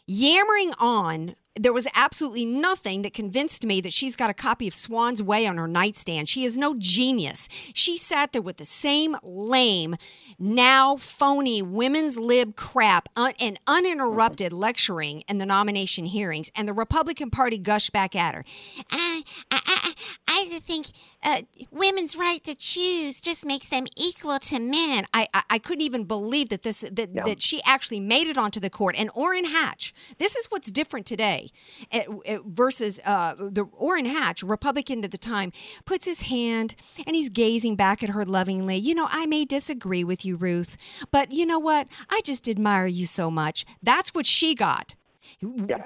[0.07, 1.35] yammering on.
[1.57, 5.47] There was absolutely nothing that convinced me that she's got a copy of Swann's Way
[5.47, 6.29] on her nightstand.
[6.29, 7.49] She is no genius.
[7.73, 9.95] She sat there with the same lame,
[10.37, 16.73] now phony women's lib crap un- and uninterrupted lecturing in the nomination hearings, and the
[16.73, 18.45] Republican Party gushed back at her.
[18.91, 19.95] I, I, I,
[20.27, 20.87] I think
[21.23, 25.05] uh, women's right to choose just makes them equal to men.
[25.15, 28.59] I, I, I couldn't even believe that this that, that she actually made it onto
[28.59, 28.97] the court.
[28.99, 31.44] And Orrin Hatch, this is what's different today
[31.91, 35.53] eh, eh, versus uh, the Orrin Hatch, Republican at the time,
[35.85, 36.75] puts his hand
[37.07, 38.77] and he's gazing back at her lovingly.
[38.77, 40.77] You know, I may disagree with you, Ruth,
[41.11, 41.89] but you know what?
[42.11, 43.65] I just admire you so much.
[43.83, 44.95] That's what she got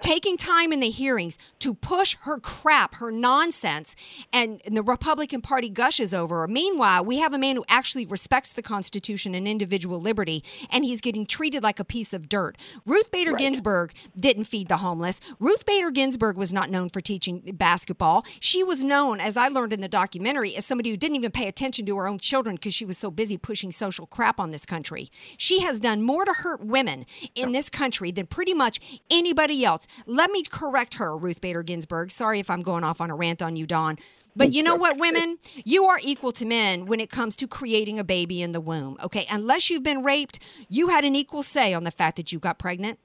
[0.01, 3.97] taking time in the hearings to push her crap, her nonsense,
[4.33, 6.49] and, and the Republican Party gushes over her.
[6.49, 11.01] Meanwhile, we have a man who actually respects the Constitution and individual liberty, and he's
[11.01, 12.57] getting treated like a piece of dirt.
[12.87, 15.21] Ruth Bader Ginsburg didn't feed the homeless.
[15.39, 18.25] Ruth Bader Ginsburg was not known for teaching basketball.
[18.41, 21.49] She was known, as I learned in the documentary, as somebody who didn't even pay
[21.49, 24.67] attention to her own children because she was so busy pushing social crap on this
[24.67, 25.09] country.
[25.37, 29.87] She has done more to hurt women in this country than pretty much anybody else.
[30.07, 32.11] Let me correct her, Ruth Bader Ginsburg.
[32.11, 33.99] Sorry if I'm going off on a rant on you, Don.
[34.35, 35.39] But you know what, women?
[35.65, 38.97] You are equal to men when it comes to creating a baby in the womb.
[39.03, 39.27] Okay.
[39.31, 40.39] Unless you've been raped,
[40.69, 42.99] you had an equal say on the fact that you got pregnant.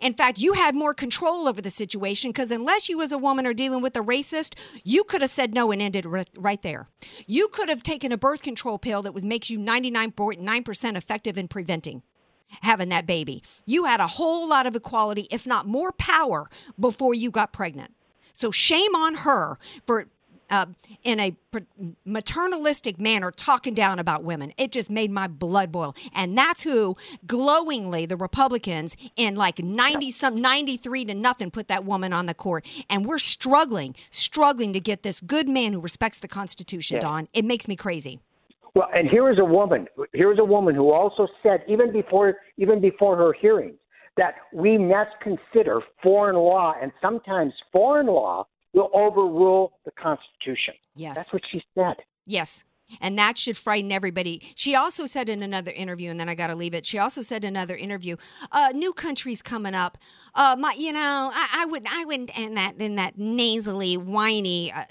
[0.00, 3.46] In fact, you had more control over the situation because unless you as a woman
[3.46, 6.88] are dealing with a racist, you could have said no and ended ri- right there.
[7.28, 11.46] You could have taken a birth control pill that was makes you 99.9% effective in
[11.46, 12.02] preventing
[12.62, 13.42] having that baby.
[13.66, 17.94] You had a whole lot of equality, if not more power, before you got pregnant.
[18.32, 20.06] So shame on her for.
[20.52, 20.66] Uh,
[21.04, 21.36] in a
[22.04, 24.52] maternalistic manner, talking down about women.
[24.58, 25.94] It just made my blood boil.
[26.12, 31.84] And that's who, glowingly, the Republicans in like 90 some, 93 to nothing, put that
[31.84, 32.66] woman on the court.
[32.88, 37.00] And we're struggling, struggling to get this good man who respects the Constitution, Yeah.
[37.00, 37.28] Don.
[37.32, 38.18] It makes me crazy.
[38.74, 39.86] Well, and here is a woman.
[40.12, 43.76] Here is a woman who also said, even before even before her hearings,
[44.16, 50.74] that we must consider foreign law, and sometimes foreign law will overrule the Constitution.
[50.94, 51.16] Yes.
[51.16, 51.96] That's what she said.
[52.26, 52.64] Yes.
[53.00, 54.42] And that should frighten everybody.
[54.56, 56.84] She also said in another interview, and then I got to leave it.
[56.84, 58.16] She also said in another interview,
[58.50, 59.96] uh, "New countries coming up.
[60.34, 64.72] Uh, my, you know, I, I wouldn't, I wouldn't, and that in that nasally, whiny,
[64.72, 64.84] uh,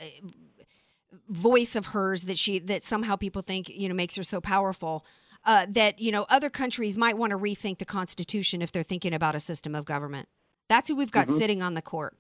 [1.30, 5.06] voice of hers that she that somehow people think you know makes her so powerful.
[5.46, 9.14] Uh, that you know other countries might want to rethink the Constitution if they're thinking
[9.14, 10.28] about a system of government.
[10.68, 11.32] That's who we've got Mhm.
[11.38, 12.16] sitting on the court.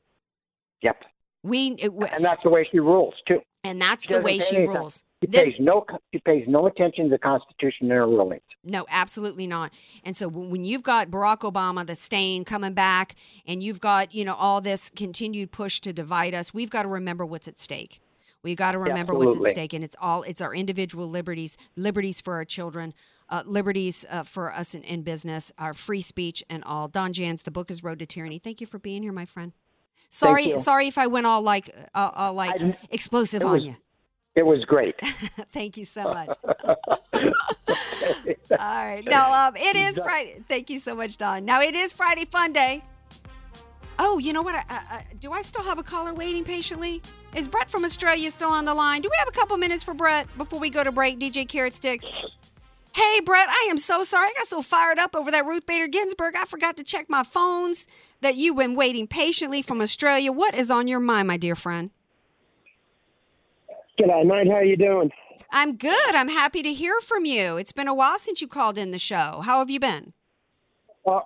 [0.81, 1.03] Yep.
[1.43, 3.41] We it, w- And that's the way she rules too.
[3.63, 5.03] and that's She the way she any- rules.
[5.21, 5.85] She This pays no.
[6.13, 8.41] She pays no attention to the Constitution in her rulings.
[8.63, 9.73] No, absolutely not.
[10.05, 14.23] And so when you've got Barack Obama, the stain coming back, and you've got, you
[14.23, 17.99] know, all this continued push to divide us, we've got to remember what's at stake.
[18.41, 22.21] We got to remember what's at stake, and it's all it's our individual liberties, liberties
[22.21, 22.93] for our children,
[23.29, 26.87] uh, liberties uh, for us in, in business, our free speech, and all.
[26.87, 28.39] Don Jans, the book is Road to Tyranny.
[28.39, 29.51] Thank you for being here, my friend.
[30.09, 33.75] Sorry, sorry if I went all like uh, all like explosive it on was- you.
[34.35, 34.95] It was great.
[35.51, 36.29] Thank you so much.
[37.13, 39.03] All right.
[39.09, 40.41] Now, um, it is Friday.
[40.47, 41.43] Thank you so much, Don.
[41.43, 42.83] Now, it is Friday Fun Day.
[43.97, 44.55] Oh, you know what?
[44.55, 47.01] I, I, I- do I still have a caller waiting patiently?
[47.35, 49.01] Is Brett from Australia still on the line?
[49.01, 51.19] Do we have a couple minutes for Brett before we go to break?
[51.19, 52.07] DJ Carrot Sticks.
[52.95, 54.27] Hey, Brett, I am so sorry.
[54.27, 56.33] I got so fired up over that Ruth Bader Ginsburg.
[56.35, 57.87] I forgot to check my phones
[58.21, 60.31] that you've been waiting patiently from Australia.
[60.31, 61.91] What is on your mind, my dear friend?
[63.99, 64.51] G'day, mate.
[64.51, 65.11] How you doing?
[65.51, 66.15] I'm good.
[66.15, 67.57] I'm happy to hear from you.
[67.57, 69.41] It's been a while since you called in the show.
[69.45, 70.13] How have you been?
[71.05, 71.21] Oh,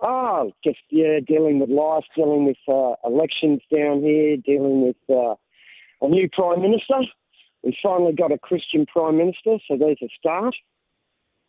[0.00, 5.34] oh just yeah, dealing with life, dealing with uh, elections down here, dealing with uh,
[6.00, 7.00] a new prime minister.
[7.62, 10.54] We finally got a Christian prime minister, so there's a start.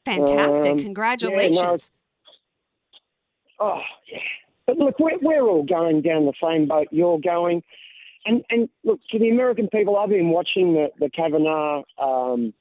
[0.05, 0.71] Fantastic.
[0.71, 1.91] Um, yeah, no, Congratulations.
[3.59, 3.81] Oh,
[4.11, 4.19] yeah.
[4.65, 7.63] But look, we're, we're all going down the same boat you're going.
[8.25, 12.53] And, and look, to the American people, I've been watching the, the Kavanaugh um,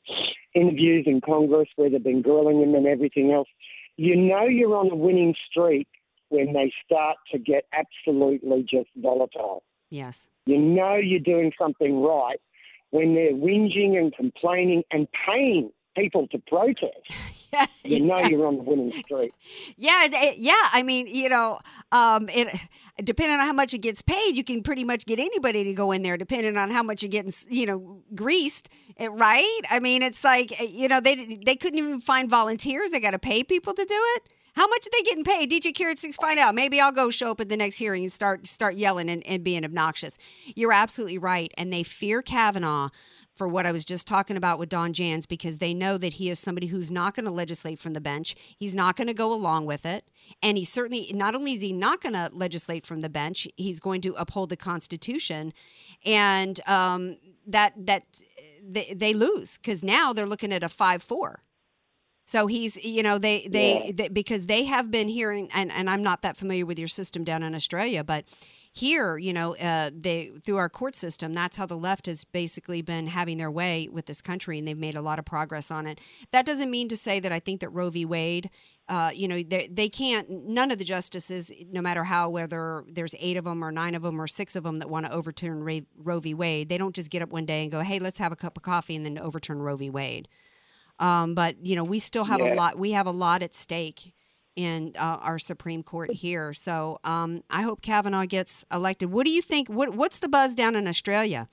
[0.54, 3.48] interviews in Congress where they've been grilling him and everything else.
[3.96, 5.88] You know you're on a winning streak
[6.28, 9.62] when they start to get absolutely just volatile.
[9.90, 10.28] Yes.
[10.46, 12.40] You know you're doing something right
[12.90, 16.94] when they're whinging and complaining and paying people to protest.
[17.84, 19.32] you know you're on the winning streak.
[19.76, 20.52] Yeah, yeah.
[20.72, 21.60] I mean, you know,
[21.92, 22.48] um, it
[23.04, 25.92] depending on how much it gets paid, you can pretty much get anybody to go
[25.92, 28.68] in there, depending on how much you're getting, you know, greased.
[29.00, 29.60] Right?
[29.70, 32.90] I mean, it's like eh, you know they they couldn't even find volunteers.
[32.90, 34.22] They got to pay people to do it.
[34.58, 35.52] How much are they getting paid?
[35.52, 36.52] DJ Carrot Sticks, find out.
[36.52, 39.44] Maybe I'll go show up at the next hearing and start start yelling and, and
[39.44, 40.18] being obnoxious.
[40.56, 42.88] You're absolutely right, and they fear Kavanaugh
[43.36, 46.28] for what I was just talking about with Don Jans because they know that he
[46.28, 48.34] is somebody who's not going to legislate from the bench.
[48.58, 50.04] He's not going to go along with it.
[50.42, 53.78] And he certainly, not only is he not going to legislate from the bench, he's
[53.78, 55.52] going to uphold the Constitution.
[56.04, 58.02] And um, that, that
[58.60, 61.44] they, they lose because now they're looking at a 5 4.
[62.28, 63.92] So he's, you know, they, they, Yeah.
[63.94, 67.24] they, because they have been hearing, and, and I'm not that familiar with your system
[67.24, 68.28] down in Australia, but
[68.70, 72.82] here, you know, uh, they through our court system, that's how the left has basically
[72.82, 75.86] been having their way with this country, and they've made a lot of progress on
[75.86, 76.02] it.
[76.30, 78.04] That doesn't mean to say that I think that Roe v.
[78.04, 78.50] Wade,
[78.90, 80.28] uh, you know, they, they can't.
[80.28, 84.02] None of the justices, no matter how whether there's eight of them or nine of
[84.02, 85.64] them or six of them that want to overturn
[85.96, 86.34] Roe v.
[86.34, 88.58] Wade, they don't just get up one day and go, "Hey, let's have a cup
[88.58, 89.88] of coffee," and then overturn Roe v.
[89.88, 90.28] Wade.
[90.98, 92.78] Um, but you know, we still have a lot.
[92.78, 94.14] We have a lot at stake
[94.56, 96.52] in uh, our Supreme Court here.
[96.52, 99.12] So um, I hope Kavanaugh gets elected.
[99.12, 99.68] What do you think?
[99.68, 101.48] What What's the buzz down in Australia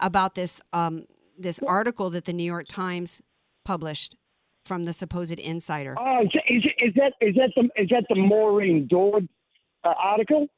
[0.00, 1.04] about this um,
[1.38, 3.20] this article that the New York Times
[3.64, 4.16] published
[4.64, 5.96] from the supposed insider?
[5.98, 9.28] Oh, is, is, is that is that the is that the Maureen Dowd
[9.84, 10.48] uh, article?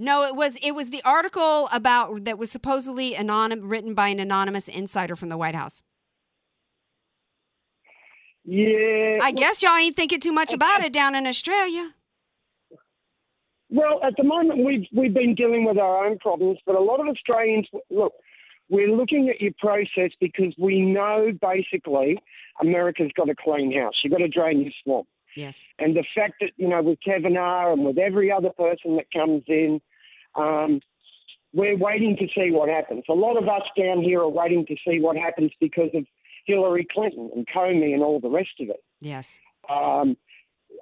[0.00, 4.20] No, it was it was the article about that was supposedly anonym written by an
[4.20, 5.82] anonymous insider from the White House.
[8.50, 9.18] Yeah.
[9.20, 11.92] I guess y'all ain't thinking too much about it down in Australia.
[13.68, 16.98] Well, at the moment we've we've been dealing with our own problems, but a lot
[16.98, 18.14] of Australians look.
[18.70, 22.18] We're looking at your process because we know basically
[22.60, 23.94] America's got a clean house.
[24.02, 25.08] You've got to drain your swamp.
[25.36, 25.62] Yes.
[25.78, 29.42] And the fact that, you know, with Kavanaugh and with every other person that comes
[29.46, 29.80] in,
[30.34, 30.80] um,
[31.54, 33.04] we're waiting to see what happens.
[33.08, 36.04] A lot of us down here are waiting to see what happens because of
[36.48, 38.82] Hillary Clinton and Comey and all the rest of it.
[39.00, 39.38] Yes.
[39.68, 40.16] Um,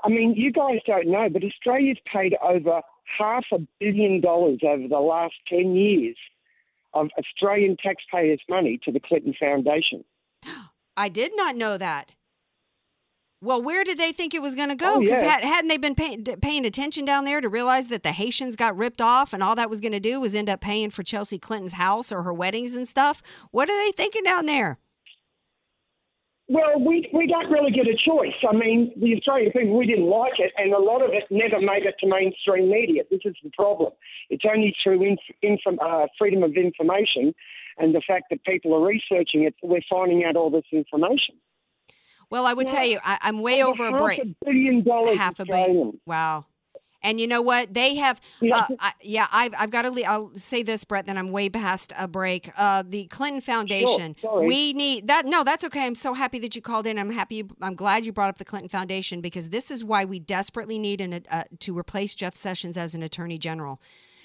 [0.05, 2.81] I mean, you guys don't know, but Australia's paid over
[3.19, 6.17] half a billion dollars over the last 10 years
[6.95, 10.05] of Australian taxpayers' money to the Clinton Foundation.
[10.97, 12.15] I did not know that.
[13.43, 14.95] Well, where did they think it was going to go?
[14.95, 15.29] Oh, Because yeah.
[15.33, 18.77] had, hadn't they been pay, paying attention down there to realize that the Haitians got
[18.77, 21.39] ripped off and all that was going to do was end up paying for Chelsea
[21.39, 23.23] Clinton's house or her weddings and stuff?
[23.51, 24.79] What are they thinking down there?
[26.49, 28.37] Well, we we don't really get a choice.
[28.49, 31.61] I mean, the Australian people, we didn't like it, and a lot of it never
[31.61, 33.03] made it to mainstream media.
[33.11, 33.93] This is the problem.
[34.31, 37.35] It's only through inf- inf- uh, freedom of information
[37.79, 41.37] and the fact that people are researching it, we're finding out all this information.
[42.31, 44.19] Well, I would tell you, I, I'm way over a break.
[44.19, 46.01] a billion dollars half a billion.
[46.07, 46.47] Wow.
[47.07, 47.73] And you know what?
[47.73, 51.17] They have, uh, I, yeah, I've, I've got to, le- I'll say this, Brett, then
[51.17, 52.51] I'm way past a break.
[52.59, 54.49] Uh, the Clinton Foundation, sorry.
[54.49, 55.25] we need that.
[55.25, 55.87] No, that's okay.
[55.87, 56.99] I'm so happy that you called in.
[56.99, 60.19] I'm happy, I'm glad you brought up the Clinton Foundation because this is why we
[60.19, 63.81] desperately need an, uh, to replace Jeff Sessions as an attorney general.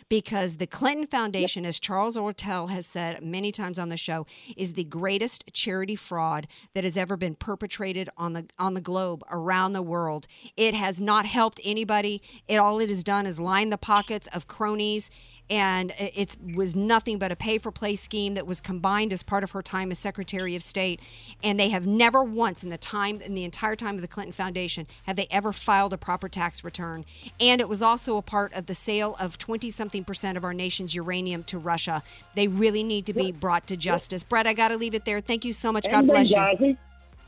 [0.09, 4.25] Because the Clinton Foundation, as Charles Ortel has said many times on the show,
[4.55, 9.23] is the greatest charity fraud that has ever been perpetrated on the on the globe
[9.29, 10.27] around the world.
[10.57, 12.21] It has not helped anybody.
[12.47, 15.09] It all it has done is line the pockets of cronies
[15.51, 19.43] and it was nothing but a pay for play scheme that was combined as part
[19.43, 21.01] of her time as Secretary of State.
[21.43, 24.31] And they have never once in the time, in the entire time of the Clinton
[24.31, 27.03] Foundation, have they ever filed a proper tax return.
[27.41, 30.53] And it was also a part of the sale of 20 something percent of our
[30.53, 32.01] nation's uranium to Russia.
[32.33, 34.23] They really need to be brought to justice.
[34.23, 35.19] Brett, I got to leave it there.
[35.19, 35.85] Thank you so much.
[35.89, 36.77] God bless you.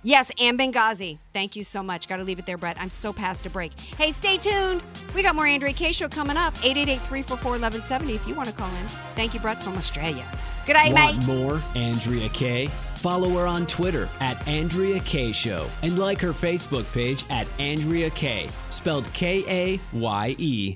[0.04, 1.18] Yes, and Benghazi.
[1.32, 2.08] Thank you so much.
[2.08, 2.78] Got to leave it there, Brett.
[2.80, 3.80] I'm so past a break.
[3.80, 4.84] Hey, stay tuned.
[5.16, 6.54] We got more Andrea Kaye Show coming up.
[6.56, 8.86] 888-344-1170 if you want to call in.
[9.16, 10.26] Thank you, Brett from Australia.
[10.66, 11.26] Good day, Want mate.
[11.28, 12.68] more Andrea Kaye?
[12.96, 18.10] Follow her on Twitter at Andrea Kaye Show and like her Facebook page at Andrea
[18.12, 20.76] Kaye, spelled K A Y E.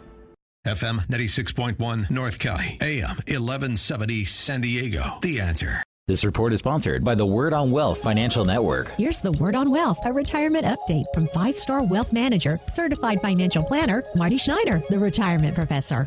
[0.65, 5.17] FM 96.1 North County, AM 1170 San Diego.
[5.23, 5.81] The answer.
[6.07, 8.91] This report is sponsored by the Word on Wealth Financial Network.
[8.91, 13.63] Here's the Word on Wealth, a retirement update from five star wealth manager, certified financial
[13.63, 16.05] planner, Marty Schneider, the retirement professor.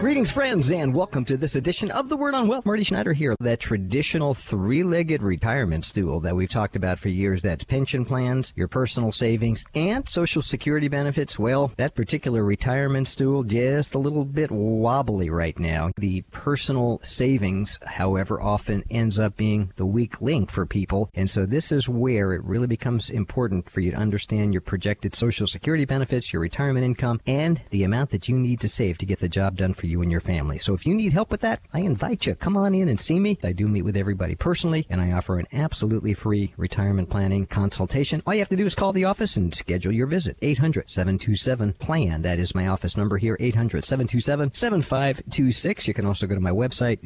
[0.00, 2.64] Greetings, friends, and welcome to this edition of the Word on Wealth.
[2.64, 3.36] Marty Schneider here.
[3.38, 7.42] That traditional three-legged retirement stool that we've talked about for years.
[7.42, 11.38] That's pension plans, your personal savings, and Social Security benefits.
[11.38, 15.90] Well, that particular retirement stool just a little bit wobbly right now.
[15.98, 21.44] The personal savings, however, often ends up being the weak link for people, and so
[21.44, 25.84] this is where it really becomes important for you to understand your projected Social Security
[25.84, 29.28] benefits, your retirement income, and the amount that you need to save to get the
[29.28, 30.58] job done for you and your family.
[30.58, 32.34] So if you need help with that, I invite you.
[32.34, 33.38] Come on in and see me.
[33.42, 38.22] I do meet with everybody personally, and I offer an absolutely free retirement planning consultation.
[38.26, 40.40] All you have to do is call the office and schedule your visit.
[40.40, 42.22] 800-727-PLAN.
[42.22, 45.86] That is my office number here, 800-727-7526.
[45.86, 47.00] You can also go to my website,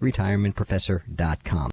[0.00, 1.70] theretirementprofessor.com.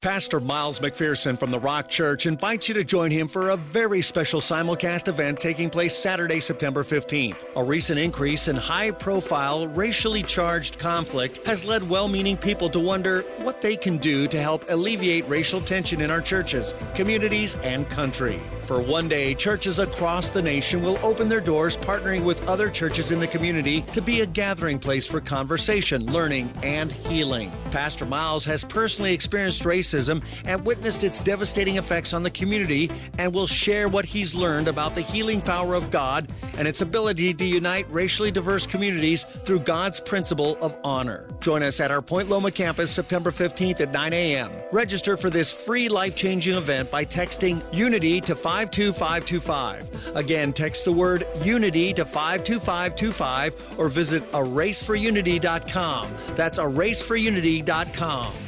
[0.00, 4.00] Pastor Miles McPherson from the Rock Church invites you to join him for a very
[4.00, 7.44] special simulcast event taking place Saturday, September 15th.
[7.56, 12.78] A recent increase in high profile, racially charged conflict has led well meaning people to
[12.78, 17.90] wonder what they can do to help alleviate racial tension in our churches, communities, and
[17.90, 18.38] country.
[18.60, 23.10] For one day, churches across the nation will open their doors partnering with other churches
[23.10, 27.50] in the community to be a gathering place for conversation, learning, and healing.
[27.72, 33.32] Pastor Miles has personally experienced racism and witnessed its devastating effects on the community and
[33.32, 37.44] will share what he's learned about the healing power of God and its ability to
[37.44, 41.28] unite racially diverse communities through God's principle of honor.
[41.40, 44.50] Join us at our Point Loma campus September 15th at 9 a.m.
[44.72, 50.16] Register for this free life changing event by texting UNITY to 52525.
[50.16, 56.08] Again, text the word UNITY to 52525 or visit eraceforunity.com.
[56.34, 58.47] That's eraceforunity.com.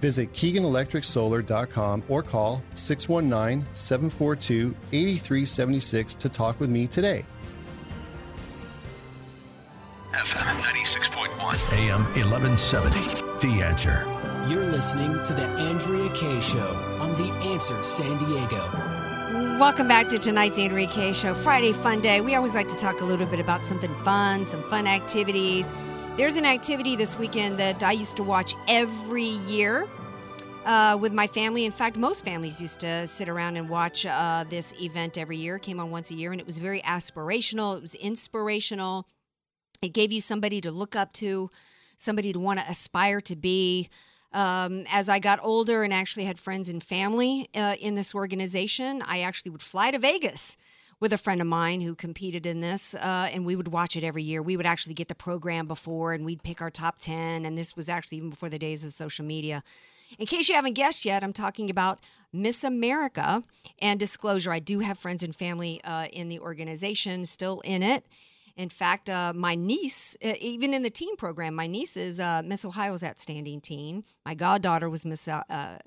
[0.00, 7.24] Visit KeeganElectricSolar.com or call 619 742 8376 to talk with me today.
[10.12, 13.46] FM 96.1, AM 1170.
[13.46, 14.06] The answer.
[14.48, 18.98] You're listening to The Andrea Kaye Show on The Answer San Diego.
[19.60, 22.20] Welcome back to tonight's Andrea Kaye Show, Friday Fun Day.
[22.22, 25.70] We always like to talk a little bit about something fun, some fun activities.
[26.20, 29.88] There's an activity this weekend that I used to watch every year
[30.66, 31.64] uh, with my family.
[31.64, 35.56] In fact, most families used to sit around and watch uh, this event every year.
[35.56, 37.74] It came on once a year, and it was very aspirational.
[37.74, 39.08] It was inspirational.
[39.80, 41.50] It gave you somebody to look up to,
[41.96, 43.88] somebody to want to aspire to be.
[44.34, 49.02] Um, as I got older and actually had friends and family uh, in this organization,
[49.06, 50.58] I actually would fly to Vegas
[51.00, 54.04] with a friend of mine who competed in this, uh, and we would watch it
[54.04, 54.42] every year.
[54.42, 57.46] We would actually get the program before, and we'd pick our top 10.
[57.46, 59.62] And this was actually even before the days of social media.
[60.18, 62.00] In case you haven't guessed yet, I'm talking about
[62.32, 63.42] Miss America.
[63.80, 68.04] And disclosure, I do have friends and family uh, in the organization, still in it.
[68.56, 72.42] In fact, uh, my niece, uh, even in the teen program, my niece is uh,
[72.44, 74.04] Miss Ohio's outstanding teen.
[74.26, 75.78] My goddaughter was Miss uh,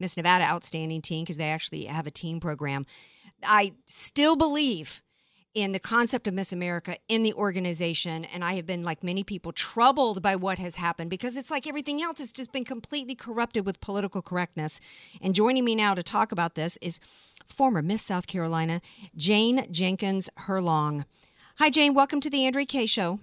[0.00, 2.86] Miss Nevada outstanding teen because they actually have a teen program.
[3.46, 5.02] I still believe
[5.54, 8.24] in the concept of Miss America in the organization.
[8.24, 11.66] And I have been, like many people, troubled by what has happened because it's like
[11.66, 14.80] everything else has just been completely corrupted with political correctness.
[15.22, 16.98] And joining me now to talk about this is
[17.46, 18.80] former Miss South Carolina,
[19.16, 21.04] Jane Jenkins Herlong.
[21.58, 21.94] Hi, Jane.
[21.94, 23.20] Welcome to the Andrea Kaye Show.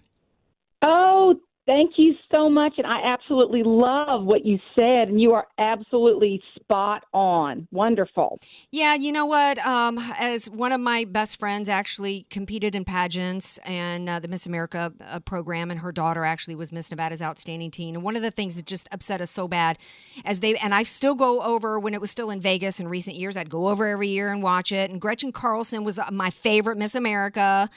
[0.81, 1.39] Oh,
[1.71, 2.73] Thank you so much.
[2.79, 5.07] And I absolutely love what you said.
[5.07, 7.65] And you are absolutely spot on.
[7.71, 8.41] Wonderful.
[8.73, 9.57] Yeah, you know what?
[9.59, 14.45] Um, as one of my best friends actually competed in pageants and uh, the Miss
[14.45, 17.95] America uh, program, and her daughter actually was Miss Nevada's outstanding teen.
[17.95, 19.77] And one of the things that just upset us so bad
[20.25, 23.15] as they, and I still go over when it was still in Vegas in recent
[23.15, 24.91] years, I'd go over every year and watch it.
[24.91, 27.69] And Gretchen Carlson was uh, my favorite Miss America.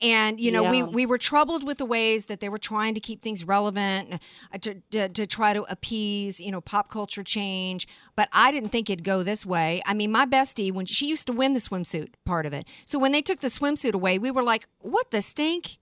[0.00, 0.70] And, you know, yeah.
[0.70, 4.20] we, we were troubled with the ways that they were trying to keep things relevant
[4.52, 7.88] uh, to, to, to try to appease, you know, pop culture change.
[8.14, 9.80] But I didn't think it'd go this way.
[9.86, 12.68] I mean, my bestie, when she used to win the swimsuit part of it.
[12.84, 15.78] So when they took the swimsuit away, we were like, what the stink?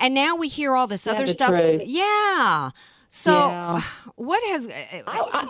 [0.00, 1.54] And now we hear all this yeah, other stuff.
[1.54, 1.82] Truth.
[1.84, 2.70] Yeah.
[3.08, 3.80] So yeah.
[4.16, 4.68] what has.
[4.68, 5.44] I, I,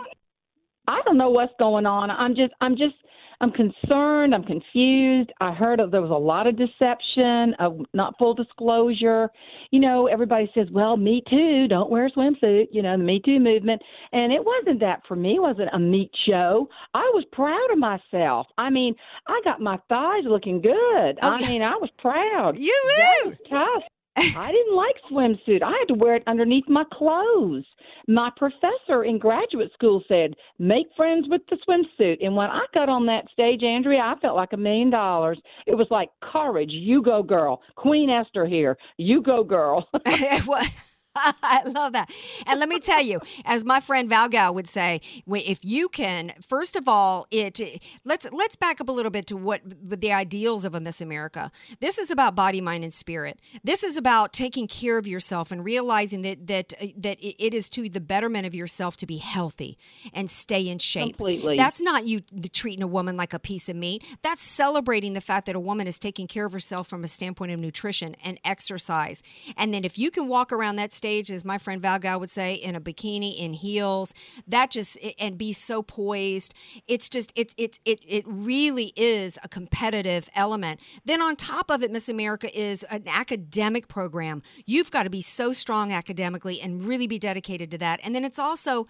[0.87, 2.11] I don't know what's going on.
[2.11, 2.95] I'm just, I'm just
[3.39, 4.33] I'm concerned.
[4.33, 5.31] I'm confused.
[5.39, 9.29] I heard of, there was a lot of deception, of not full disclosure.
[9.69, 13.21] You know, everybody says, "Well, Me Too, don't wear a swimsuit." You know, the Me
[13.23, 13.81] Too movement,
[14.11, 15.35] and it wasn't that for me.
[15.35, 16.67] It wasn't a meat show.
[16.93, 18.47] I was proud of myself.
[18.57, 18.95] I mean,
[19.27, 21.19] I got my thighs looking good.
[21.21, 22.57] Oh, I mean, I was proud.
[22.57, 23.83] You that was tough.
[24.35, 25.61] I didn't like swimsuit.
[25.61, 27.65] I had to wear it underneath my clothes.
[28.07, 32.89] My professor in graduate school said, "Make friends with the swimsuit." And when I got
[32.89, 35.39] on that stage, Andrea, I felt like a million dollars.
[35.67, 36.71] It was like courage.
[36.71, 37.61] You go, girl.
[37.75, 38.77] Queen Esther here.
[38.97, 39.87] You go, girl.
[41.43, 42.11] I love that.
[42.45, 46.75] And let me tell you, as my friend Valgal would say, if you can, first
[46.75, 47.59] of all, it
[48.05, 51.51] let's let's back up a little bit to what the ideals of a Miss America.
[51.79, 53.39] This is about body, mind, and spirit.
[53.63, 57.69] This is about taking care of yourself and realizing that that uh, that it is
[57.69, 59.77] to the betterment of yourself to be healthy
[60.13, 61.17] and stay in shape.
[61.17, 61.57] Completely.
[61.57, 62.21] That's not you
[62.53, 64.03] treating a woman like a piece of meat.
[64.21, 67.51] That's celebrating the fact that a woman is taking care of herself from a standpoint
[67.51, 69.23] of nutrition and exercise.
[69.55, 72.17] And then if you can walk around that stage stage, as my friend Val Guy
[72.17, 74.13] would say, in a bikini, in heels,
[74.45, 76.53] that just and be so poised.
[76.85, 80.81] It's just it it it it really is a competitive element.
[81.05, 84.41] Then on top of it, Miss America is an academic program.
[84.65, 88.01] You've got to be so strong academically and really be dedicated to that.
[88.03, 88.85] And then it's also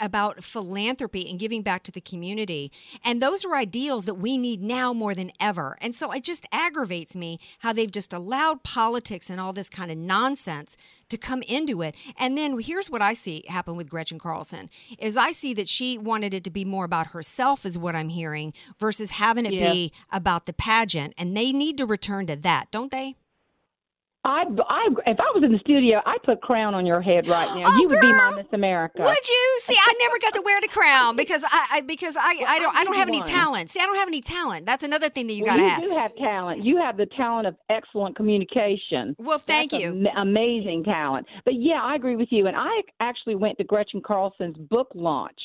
[0.00, 2.72] about philanthropy and giving back to the community.
[3.04, 5.76] And those are ideals that we need now more than ever.
[5.80, 9.92] And so it just aggravates me how they've just allowed politics and all this kind
[9.92, 10.76] of nonsense
[11.14, 11.94] to come into it.
[12.18, 15.96] And then here's what I see happen with Gretchen Carlson is I see that she
[15.98, 19.72] wanted it to be more about herself is what I'm hearing versus having it Yeah.
[19.72, 23.16] be about the pageant and they need to return to that, don't they?
[24.26, 27.46] I, I, if I was in the studio, I'd put crown on your head right
[27.58, 27.64] now.
[27.66, 29.02] Oh, you would be my girl, Miss America.
[29.02, 29.76] Would you see?
[29.78, 32.84] I never got to wear the crown because I, I because I, I don't I
[32.84, 33.68] don't have any talent.
[33.68, 34.64] See, I don't have any talent.
[34.64, 35.82] That's another thing that you Well, got to ask.
[35.82, 36.12] you have.
[36.12, 36.64] do have talent.
[36.64, 39.14] You have the talent of excellent communication.
[39.18, 39.90] Well, thank That's you.
[39.90, 41.26] am- amazing talent.
[41.44, 42.46] But yeah, I agree with you.
[42.46, 42.70] And I
[43.00, 45.38] actually went to Gretchen Carlson's book launch,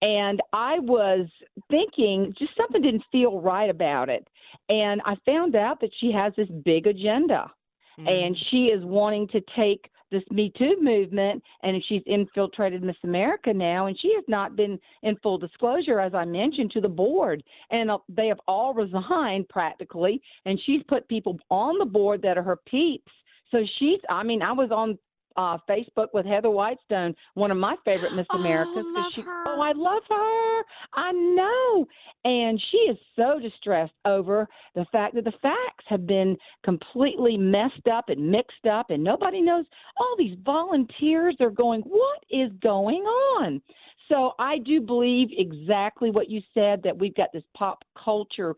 [0.00, 1.26] and I was
[1.70, 4.26] thinking just something didn't feel right about it.
[4.68, 7.50] And I found out that she has this big agenda,
[7.98, 13.52] and she is wanting to take this Me Too movement, and she's infiltrated Miss America
[13.52, 17.42] now, and she has not been in full disclosure, as I mentioned, to the board,
[17.70, 22.38] and uh, they have all resigned practically, and she's put people on the board that
[22.38, 23.10] are her peeps.
[23.50, 24.98] So she's, I mean, I was on
[25.36, 28.86] uh, Facebook with Heather Whitestone, one of my favorite Miss Americas.
[28.94, 30.62] 'cause she, oh, I love her.
[30.94, 31.86] I know.
[32.24, 37.88] And she is so distressed over the fact that the facts have been completely messed
[37.88, 39.66] up and mixed up, and nobody knows.
[39.96, 43.60] All these volunteers are going, what is going on?
[44.08, 48.54] So I do believe exactly what you said that we've got this pop culture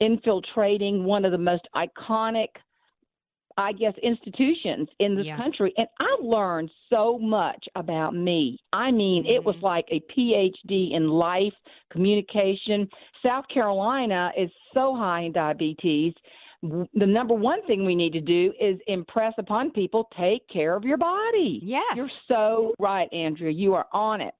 [0.00, 2.48] infiltrating one of the most iconic
[3.56, 5.40] I guess institutions in this Yes.
[5.40, 8.58] country and I learned so much about me.
[8.72, 9.66] I mean, it was mm-hmm.
[9.66, 11.54] like a PhD in life
[11.90, 12.88] communication.
[13.22, 16.14] South Carolina is so high in diabetes.
[16.62, 20.82] The number one thing we need to do is impress upon people take care of
[20.82, 21.60] your body.
[21.62, 21.96] Yes.
[21.96, 23.52] You're so right, Andrea.
[23.52, 24.34] You are on it.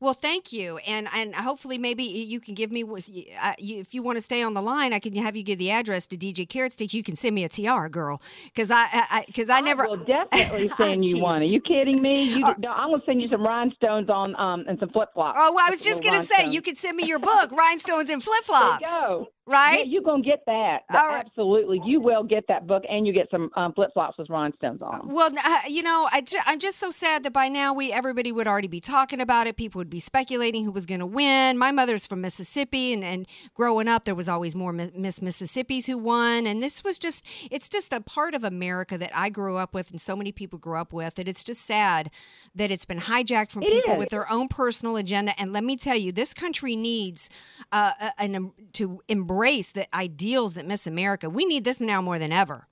[0.00, 4.02] Well, thank you, and and hopefully maybe you can give me uh, you- if you
[4.02, 6.48] want to stay on the line, I can have you give the address to DJ
[6.48, 6.94] Carrot Stick.
[6.94, 11.08] You can send me a tiara, girl, because I because I, never will definitely send
[11.08, 11.42] you one.
[11.42, 12.24] Are you kidding me?
[12.24, 15.38] You, no, I'm gonna send you some rhinestones on um and some flip flops.
[15.40, 18.22] Oh, well, I was just gonna say you could send me your book, Rhinestones and
[18.26, 18.90] Flip Flops.
[18.90, 19.26] go.
[19.48, 19.78] Right?
[19.78, 20.80] Yeah, you're gonna get that.
[20.90, 24.82] Absolutely, you will get that book, and you get some um, flip flops with rhinestones
[24.82, 25.02] on.
[25.02, 25.08] 'em.
[25.08, 28.32] Well, uh, you know, I, ju- I'm just so sad that by now we everybody
[28.32, 29.56] would already be talking about it.
[29.56, 31.58] People would be speculating who was going to win.
[31.58, 35.96] My mother's from Mississippi, and, and growing up, there was always more Miss Mississippis who
[35.96, 36.44] won.
[36.44, 39.92] And this was just, it's just a part of America that I grew up with,
[39.92, 41.14] and so many people grew up with.
[41.14, 42.10] That it's just sad
[42.56, 43.98] that it's been hijacked from It people is.
[43.98, 45.38] with their own personal agenda.
[45.40, 47.30] And let me tell you, this country needs
[47.70, 49.35] uh, an, um, to embrace
[49.72, 51.28] the ideals that Miss America.
[51.30, 52.68] We need this now more than ever.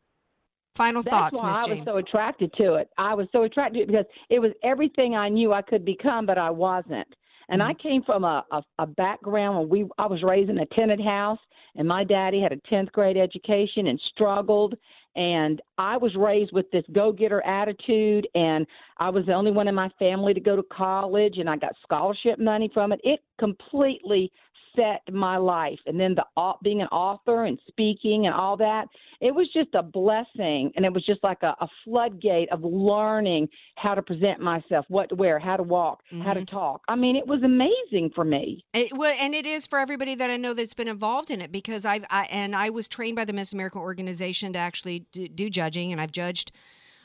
[0.74, 2.88] Final That's thoughts, why Miss I was so attracted to it.
[2.98, 6.26] I was so attracted to it because it was everything I knew I could become,
[6.26, 7.08] but I wasn't.
[7.50, 7.82] And I Mm-hmm.
[7.82, 11.38] came from a, a, a background where we I was raised in a tenant house,
[11.76, 14.74] and my daddy had a tenth grade education and struggled.
[15.14, 18.66] And I was raised with this go getter attitude, and
[18.98, 21.72] I was the only one in my family to go to college, and I got
[21.82, 23.00] scholarship money from it.
[23.04, 24.32] It completely
[24.76, 25.78] set my life.
[25.86, 26.24] And then the
[26.62, 28.86] being an author and speaking and all that,
[29.20, 30.72] it was just a blessing.
[30.76, 35.08] And it was just like a, a floodgate of learning how to present myself, what
[35.10, 36.54] to wear, how to walk, how to mm-hmm.
[36.54, 36.82] talk.
[36.88, 38.64] I mean, it was amazing for me.
[38.72, 41.52] It, well, and it is for everybody that I know that's been involved in it
[41.52, 45.28] because I've I, and I was trained by the Miss America organization to actually do,
[45.28, 46.52] do judging, and I've judged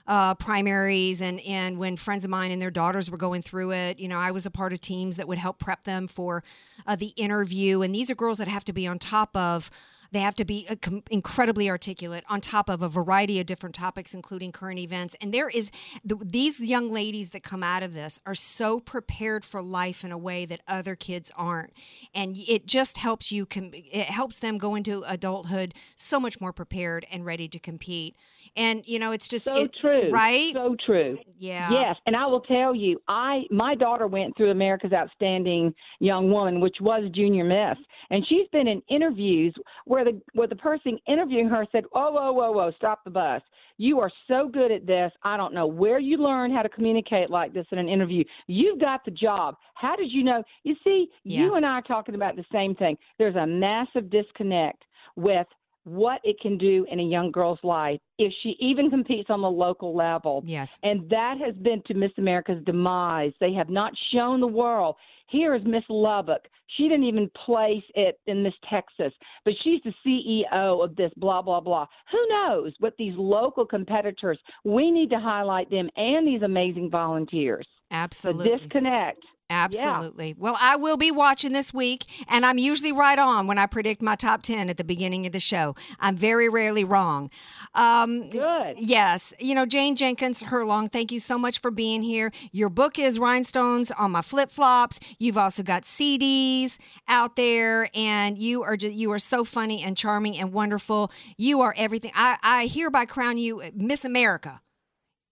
[0.09, 3.99] uh, primaries and and when friends of mine and their daughters were going through it,
[3.99, 6.43] you know, I was a part of teams that would help prep them for
[6.87, 9.69] uh, the interview, and these are girls that have to be on top of.
[10.11, 10.75] They have to be uh,
[11.11, 15.15] incredibly articulate on top of a variety of different topics, including current events.
[15.21, 15.71] And there is
[16.03, 20.11] the, these young ladies that come out of this are so prepared for life in
[20.11, 21.73] a way that other kids aren't,
[22.13, 23.45] and it just helps you.
[23.45, 28.15] Com- it helps them go into adulthood so much more prepared and ready to compete.
[28.57, 30.09] And you know, it's just So it- true.
[30.11, 30.51] right?
[30.53, 31.17] So true.
[31.37, 31.69] Yeah.
[31.71, 36.59] Yes, and I will tell you, I my daughter went through America's Outstanding Young Woman,
[36.59, 37.77] which was Junior Miss,
[38.09, 39.53] and she's been in interviews
[39.85, 43.41] where the where the person interviewing her said, "Oh, whoa, whoa, whoa, stop the bus!
[43.77, 45.11] You are so good at this.
[45.23, 48.23] I don't know where you learned how to communicate like this in an interview.
[48.47, 49.55] You've got the job.
[49.75, 50.43] How did you know?
[50.63, 52.97] You see, you and I are talking about the same thing.
[53.17, 54.83] There's a massive disconnect
[55.15, 55.47] with
[55.89, 59.49] what it can do in a young girl's life if she even competes on the
[59.49, 60.43] local level.
[60.45, 60.79] Yes.
[60.83, 63.31] And that has been to Miss America's demise.
[63.39, 64.95] They have not shown the world.
[65.27, 66.47] Here is Miss Lubbock.
[66.77, 69.13] She didn't even place it in Miss Texas,
[69.43, 71.87] but she's the CEO of this blah, blah, blah.
[72.11, 77.67] Who knows what these local competitors, we need to highlight them and these amazing volunteers.
[77.91, 78.49] Absolutely.
[78.49, 79.23] The disconnect.
[79.49, 80.35] Absolutely.
[80.37, 84.01] Well, I will be watching this week, and I'm usually right on when I predict
[84.01, 85.75] my top 10 at the beginning of the show.
[85.99, 87.31] I'm very rarely wrong.
[87.73, 88.75] Um, Good.
[88.77, 89.33] Yes.
[89.39, 92.31] You know, Jane Jenkins Herlong, thank you so much for being here.
[92.51, 94.99] Your book is Rhinestones on My Flip Flops.
[95.17, 96.77] You've also got CDs
[97.07, 101.11] out there, and you are just, you are so funny and charming and wonderful.
[101.37, 102.11] You are everything.
[102.13, 104.61] I, I hereby crown you Miss America.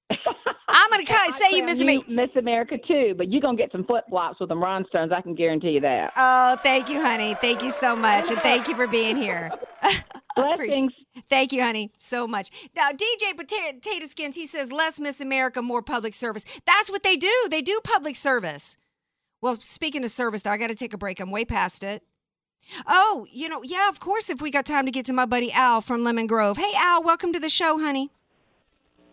[0.68, 2.12] I'm going to say you Miss America.
[2.12, 5.12] Miss America too, but you're gonna get some flip flops with them rhinestones.
[5.12, 6.12] I can guarantee you that.
[6.18, 7.36] Oh, thank you, honey.
[7.40, 8.30] Thank you so much.
[8.30, 9.52] And thank you for being here.
[10.36, 10.94] Blessings.
[11.30, 12.52] Thank you, honey, so much.
[12.76, 16.44] Now, DJ Potato, Potato Skins, he says, less Miss America, more public service.
[16.66, 17.32] That's what they do.
[17.50, 18.78] They do public service.
[19.42, 21.20] Well, speaking of service, though, I got to take a break.
[21.20, 22.04] I'm way past it.
[22.86, 25.52] Oh, you know, yeah, of course, if we got time to get to my buddy
[25.52, 26.58] Al from Lemon Grove.
[26.58, 28.12] Hey, Al, welcome to the show, honey.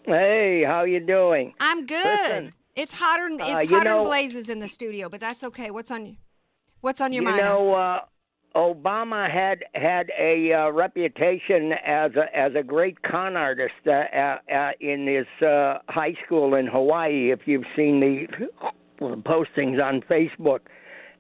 [0.07, 1.55] Hey, how you doing?
[1.61, 2.05] I'm good.
[2.05, 5.21] Listen, it's hotter, than- uh, it's you hotter than know- blazes in the studio, but
[5.21, 5.71] that's okay.
[5.71, 6.17] What's on,
[6.81, 7.43] what's on your you mind?
[7.43, 7.55] Al?
[7.65, 8.01] know, uh,
[8.55, 14.39] Obama had had a uh, reputation as a as a great con artist uh, uh,
[14.55, 17.31] uh, in his uh, high school in Hawaii.
[17.33, 18.27] If you've seen the
[19.01, 20.61] postings on Facebook,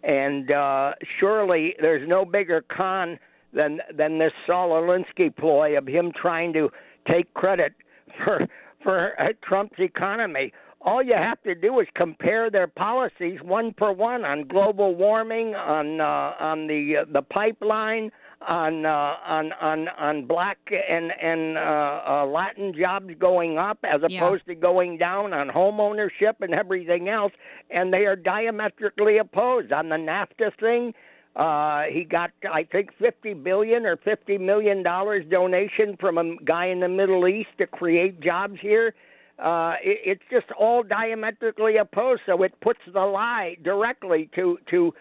[0.04, 3.18] and uh, surely there's no bigger con
[3.52, 6.70] than than this Saul Alinsky ploy of him trying to
[7.10, 7.72] take credit
[8.24, 8.46] for
[8.84, 10.52] for uh, Trump's economy.
[10.82, 15.54] All you have to do is compare their policies one per one on global warming,
[15.54, 18.12] on uh, on the uh, the pipeline,
[18.46, 24.02] on uh, on on on black and and uh, uh, Latin jobs going up as
[24.08, 24.18] Yeah.
[24.18, 27.32] opposed to going down on home ownership and everything else,
[27.70, 30.92] and they are diametrically opposed on the NAFTA thing.
[31.36, 36.66] Uh, he got, I think, fifty billion or fifty million dollars donation from a guy
[36.66, 38.94] in the Middle East to create jobs here.
[39.36, 42.22] Uh, it, it's just all diametrically opposed.
[42.24, 44.94] So it puts the lie directly to to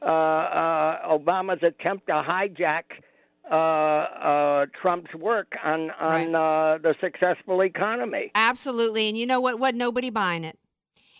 [0.00, 2.84] uh, uh, Obama's attempt to hijack
[3.50, 8.30] uh, uh, Trump's work on on uh, the successful economy.
[8.36, 9.08] Absolutely.
[9.08, 9.58] And you know what?
[9.58, 10.56] What nobody buying it.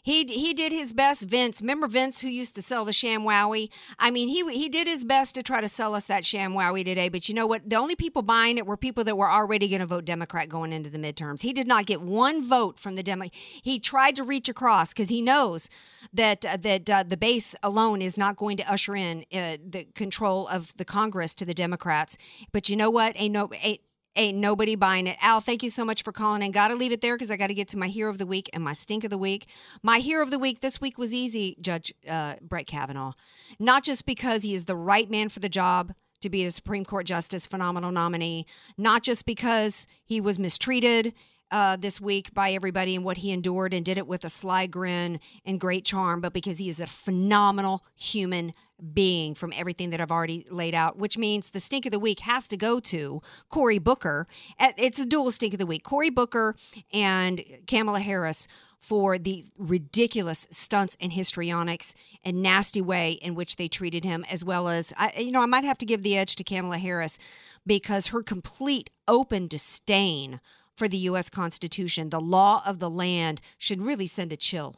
[0.03, 1.61] He he did his best, Vince.
[1.61, 3.71] Remember Vince who used to sell the ShamWowie?
[3.99, 7.09] I mean, he he did his best to try to sell us that ShamWowie today.
[7.09, 7.69] But you know what?
[7.69, 10.73] The only people buying it were people that were already going to vote Democrat going
[10.73, 11.43] into the midterms.
[11.43, 13.27] He did not get one vote from the Demo.
[13.63, 15.69] He tried to reach across because he knows
[16.13, 19.87] that uh, that uh, the base alone is not going to usher in uh, the
[19.95, 22.17] control of the Congress to the Democrats.
[22.53, 23.13] But you know what?
[23.17, 23.81] Ain't no ain't,
[24.17, 25.17] Ain't nobody buying it.
[25.21, 26.51] Al, thank you so much for calling in.
[26.51, 28.27] Got to leave it there because I got to get to my hero of the
[28.27, 29.47] week and my stink of the week.
[29.83, 33.13] My hero of the week this week was easy, Judge uh, Brett Kavanaugh.
[33.61, 35.93] Not just because he is the right man for the job
[36.23, 38.47] to be the Supreme Court Justice, phenomenal nominee,
[38.77, 41.15] not just because he was mistreated
[41.51, 44.67] uh, this week by everybody and what he endured and did it with a sly
[44.67, 48.53] grin and great charm, but because he is a phenomenal human
[48.93, 52.21] being from everything that I've already laid out, which means the stink of the week
[52.21, 54.27] has to go to Cory Booker.
[54.59, 55.85] It's a dual stink of the week.
[55.85, 56.55] Cory Booker
[56.93, 63.69] and Kamala Harris for the ridiculous stunts and histrionics and nasty way in which they
[63.69, 66.35] treated him, as well as, I, you know, I might have to give the edge
[66.37, 67.19] to Kamala Harris
[67.67, 70.41] because her complete open disdain
[70.75, 71.29] for the U.S.
[71.29, 74.77] Constitution, the law of the land, should really send a chill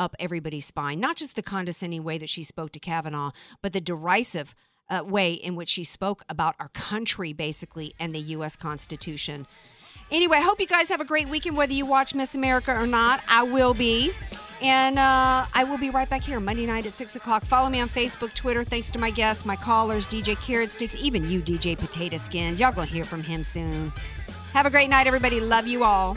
[0.00, 0.98] up everybody's spine.
[0.98, 3.30] Not just the condescending way that she spoke to Kavanaugh,
[3.62, 4.54] but the derisive
[4.88, 8.56] uh, way in which she spoke about our country, basically, and the U.S.
[8.56, 9.46] Constitution.
[10.10, 12.86] Anyway, I hope you guys have a great weekend, whether you watch Miss America or
[12.86, 13.20] not.
[13.28, 14.12] I will be.
[14.62, 17.44] And uh, I will be right back here Monday night at 6 o'clock.
[17.44, 18.64] Follow me on Facebook, Twitter.
[18.64, 22.58] Thanks to my guests, my callers, DJ Carrot Sticks, even you, DJ Potato Skins.
[22.58, 23.92] Y'all to hear from him soon.
[24.52, 25.40] Have a great night, everybody.
[25.40, 26.16] Love you all.